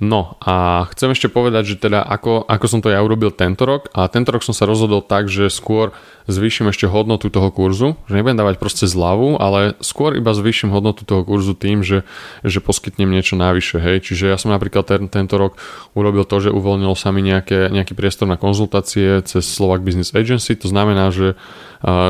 No 0.00 0.40
a 0.40 0.88
chcem 0.96 1.12
ešte 1.12 1.28
povedať, 1.28 1.76
že 1.76 1.76
teda 1.76 2.00
ako, 2.00 2.48
ako 2.48 2.66
som 2.72 2.80
to 2.80 2.88
ja 2.88 3.04
urobil 3.04 3.28
tento 3.28 3.68
rok 3.68 3.92
a 3.92 4.08
tento 4.08 4.32
rok 4.32 4.40
som 4.40 4.56
sa 4.56 4.64
rozhodol 4.64 5.04
tak, 5.04 5.28
že 5.28 5.52
skôr 5.52 5.92
zvýšim 6.24 6.72
ešte 6.72 6.88
hodnotu 6.88 7.28
toho 7.28 7.52
kurzu, 7.52 8.00
že 8.08 8.16
nebudem 8.16 8.40
dávať 8.40 8.56
proste 8.56 8.88
zľavu, 8.88 9.36
ale 9.36 9.76
skôr 9.84 10.16
iba 10.16 10.32
zvýšim 10.32 10.72
hodnotu 10.72 11.04
toho 11.04 11.20
kurzu 11.20 11.52
tým, 11.52 11.84
že, 11.84 12.08
že 12.40 12.64
poskytnem 12.64 13.12
niečo 13.12 13.36
navyše, 13.36 13.76
hej. 13.76 14.00
Čiže 14.00 14.32
ja 14.32 14.40
som 14.40 14.48
napríklad 14.48 14.88
ten, 14.88 15.04
tento 15.12 15.36
rok 15.36 15.60
urobil 15.92 16.24
to, 16.24 16.48
že 16.48 16.48
uvoľnil 16.48 16.96
sa 16.96 17.12
mi 17.12 17.20
nejaké, 17.20 17.68
nejaký 17.68 17.92
priestor 17.92 18.24
na 18.24 18.40
konzultácie 18.40 19.20
cez 19.28 19.44
Slovak 19.44 19.84
Business 19.84 20.16
Agency, 20.16 20.56
to 20.56 20.72
znamená, 20.72 21.12
že, 21.12 21.36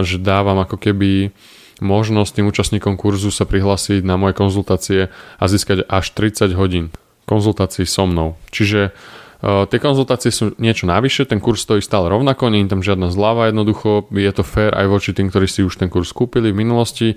že 0.06 0.22
dávam 0.22 0.62
ako 0.62 0.78
keby 0.78 1.34
možnosť 1.82 2.38
tým 2.38 2.46
účastníkom 2.46 2.94
kurzu 2.94 3.34
sa 3.34 3.50
prihlásiť 3.50 4.06
na 4.06 4.14
moje 4.14 4.38
konzultácie 4.38 5.10
a 5.10 5.44
získať 5.50 5.82
až 5.90 6.06
30 6.14 6.54
hodín 6.54 6.94
konzultácií 7.30 7.86
so 7.86 8.10
mnou. 8.10 8.34
Čiže 8.50 8.90
uh, 8.90 9.70
tie 9.70 9.78
konzultácie 9.78 10.34
sú 10.34 10.58
niečo 10.58 10.90
navyše, 10.90 11.30
ten 11.30 11.38
kurz 11.38 11.62
stojí 11.62 11.78
stále 11.78 12.10
rovnako, 12.10 12.50
nie 12.50 12.66
je 12.66 12.74
tam 12.74 12.82
žiadna 12.82 13.14
zľava 13.14 13.54
jednoducho, 13.54 14.10
je 14.10 14.32
to 14.34 14.42
fair 14.42 14.74
aj 14.74 14.86
voči 14.90 15.14
tým, 15.14 15.30
ktorí 15.30 15.46
si 15.46 15.62
už 15.62 15.78
ten 15.78 15.86
kurz 15.86 16.10
kúpili 16.10 16.50
v 16.50 16.60
minulosti 16.66 17.14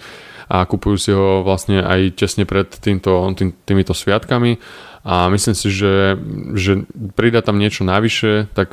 a 0.53 0.69
kupujú 0.69 0.97
si 1.01 1.09
ho 1.09 1.41
vlastne 1.41 1.81
aj 1.81 2.13
tesne 2.13 2.45
pred 2.45 2.69
týmto, 2.69 3.33
tým, 3.33 3.57
týmito 3.65 3.97
sviatkami 3.97 4.61
a 5.03 5.27
myslím 5.27 5.51
si, 5.51 5.67
že, 5.67 6.15
že 6.55 6.87
pridá 7.19 7.43
tam 7.43 7.59
niečo 7.59 7.83
navyše, 7.83 8.47
tak 8.55 8.71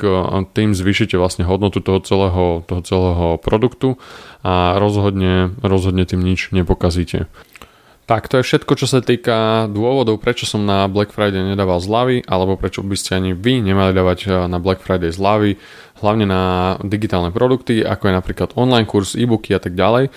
tým 0.55 0.71
zvýšite 0.71 1.19
vlastne 1.19 1.43
hodnotu 1.43 1.83
toho 1.83 1.99
celého, 1.99 2.63
toho 2.63 2.81
celého 2.87 3.27
produktu 3.43 3.99
a 4.39 4.79
rozhodne, 4.79 5.51
rozhodne 5.59 6.07
tým 6.07 6.23
nič 6.23 6.55
nepokazíte. 6.55 7.27
Tak 8.11 8.27
to 8.27 8.43
je 8.43 8.47
všetko, 8.51 8.75
čo 8.75 8.91
sa 8.91 8.99
týka 8.99 9.71
dôvodov, 9.71 10.19
prečo 10.19 10.43
som 10.43 10.67
na 10.67 10.83
Black 10.91 11.15
Friday 11.15 11.47
nedával 11.47 11.79
zľavy, 11.79 12.27
alebo 12.27 12.59
prečo 12.59 12.83
by 12.83 12.99
ste 12.99 13.15
ani 13.15 13.31
vy 13.31 13.63
nemali 13.63 13.95
dávať 13.95 14.19
eh, 14.27 14.31
na 14.51 14.59
Black 14.59 14.83
Friday 14.83 15.15
zľavy, 15.15 15.55
hlavne 16.03 16.27
na 16.27 16.75
digitálne 16.83 17.31
produkty, 17.31 17.79
ako 17.79 18.11
je 18.11 18.17
napríklad 18.19 18.49
online 18.59 18.83
kurz, 18.83 19.15
e-booky 19.15 19.55
a 19.55 19.63
tak 19.63 19.79
ďalej. 19.79 20.11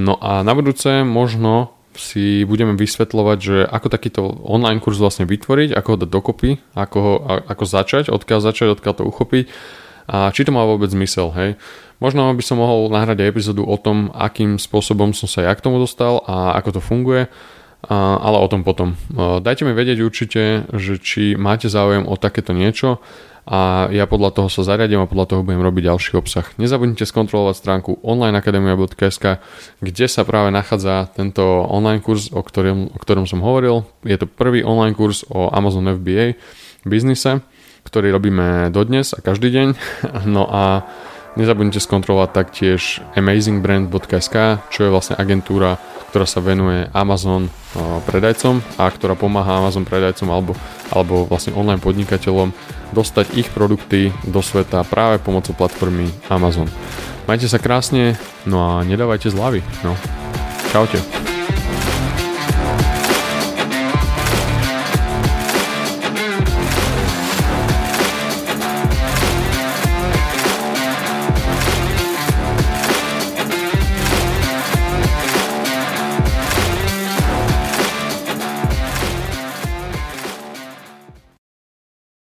No 0.00 0.16
a 0.16 0.40
na 0.40 0.56
budúce 0.56 1.04
možno 1.04 1.76
si 1.92 2.48
budeme 2.48 2.72
vysvetľovať, 2.72 3.38
že 3.44 3.68
ako 3.68 3.86
takýto 3.92 4.24
online 4.40 4.80
kurz 4.80 4.96
vlastne 4.96 5.28
vytvoriť, 5.28 5.76
ako 5.76 5.88
ho 5.92 6.00
dať 6.00 6.08
dokopy, 6.08 6.50
ako, 6.72 6.98
ho, 7.04 7.14
ako 7.52 7.64
začať, 7.68 8.08
odkiaľ 8.08 8.40
začať, 8.40 8.80
odkiaľ 8.80 8.94
to 8.96 9.04
uchopiť 9.04 9.44
a 10.06 10.30
či 10.30 10.46
to 10.46 10.54
má 10.54 10.62
vôbec 10.62 10.90
zmysel, 10.90 11.34
hej. 11.34 11.58
Možno 11.98 12.28
by 12.30 12.42
som 12.44 12.60
mohol 12.60 12.92
nahrať 12.92 13.24
aj 13.24 13.30
epizódu 13.32 13.64
o 13.64 13.76
tom, 13.80 14.12
akým 14.12 14.60
spôsobom 14.60 15.16
som 15.16 15.26
sa 15.26 15.48
ja 15.48 15.52
k 15.56 15.64
tomu 15.64 15.80
dostal 15.80 16.20
a 16.28 16.52
ako 16.60 16.76
to 16.76 16.80
funguje, 16.84 17.26
ale 17.90 18.36
o 18.36 18.46
tom 18.52 18.66
potom. 18.66 19.00
Dajte 19.16 19.64
mi 19.64 19.72
vedieť 19.72 20.04
určite, 20.04 20.68
že 20.76 21.00
či 21.00 21.32
máte 21.40 21.72
záujem 21.72 22.04
o 22.04 22.20
takéto 22.20 22.52
niečo 22.52 23.00
a 23.46 23.86
ja 23.94 24.10
podľa 24.10 24.34
toho 24.34 24.48
sa 24.50 24.66
zariadím 24.66 25.06
a 25.06 25.08
podľa 25.08 25.30
toho 25.30 25.46
budem 25.46 25.62
robiť 25.62 25.86
ďalší 25.86 26.12
obsah. 26.18 26.44
Nezabudnite 26.58 27.06
skontrolovať 27.06 27.54
stránku 27.56 28.02
onlineakademia.sk, 28.02 29.38
kde 29.78 30.06
sa 30.10 30.26
práve 30.26 30.50
nachádza 30.50 31.06
tento 31.14 31.46
online 31.70 32.02
kurz, 32.02 32.34
o 32.34 32.42
ktorom, 32.42 32.90
o 32.90 32.98
ktorom 32.98 33.24
som 33.30 33.40
hovoril. 33.40 33.86
Je 34.02 34.18
to 34.18 34.26
prvý 34.26 34.66
online 34.66 34.98
kurz 34.98 35.22
o 35.30 35.46
Amazon 35.54 35.86
FBA 35.86 36.34
biznise, 36.82 37.40
ktorý 37.86 38.10
robíme 38.10 38.74
dodnes 38.74 39.14
a 39.14 39.22
každý 39.22 39.54
deň. 39.54 39.68
No 40.26 40.50
a 40.50 40.82
Nezabudnite 41.36 41.84
skontrolovať 41.84 42.30
taktiež 42.32 43.04
amazingbrand.sk, 43.12 44.36
čo 44.72 44.80
je 44.80 44.90
vlastne 44.90 45.20
agentúra, 45.20 45.76
ktorá 46.08 46.24
sa 46.24 46.40
venuje 46.40 46.88
Amazon 46.96 47.52
predajcom 48.08 48.64
a 48.80 48.88
ktorá 48.88 49.12
pomáha 49.20 49.60
Amazon 49.60 49.84
predajcom 49.84 50.32
alebo, 50.32 50.56
alebo 50.88 51.28
vlastne 51.28 51.52
online 51.52 51.84
podnikateľom 51.84 52.56
dostať 52.96 53.36
ich 53.36 53.52
produkty 53.52 54.16
do 54.24 54.40
sveta 54.40 54.80
práve 54.88 55.20
pomocou 55.20 55.52
platformy 55.52 56.08
Amazon. 56.32 56.72
Majte 57.28 57.52
sa 57.52 57.60
krásne, 57.60 58.16
no 58.48 58.64
a 58.64 58.80
nedávajte 58.80 59.28
zľavy. 59.28 59.60
No. 59.84 59.92
Čaute. 60.72 61.25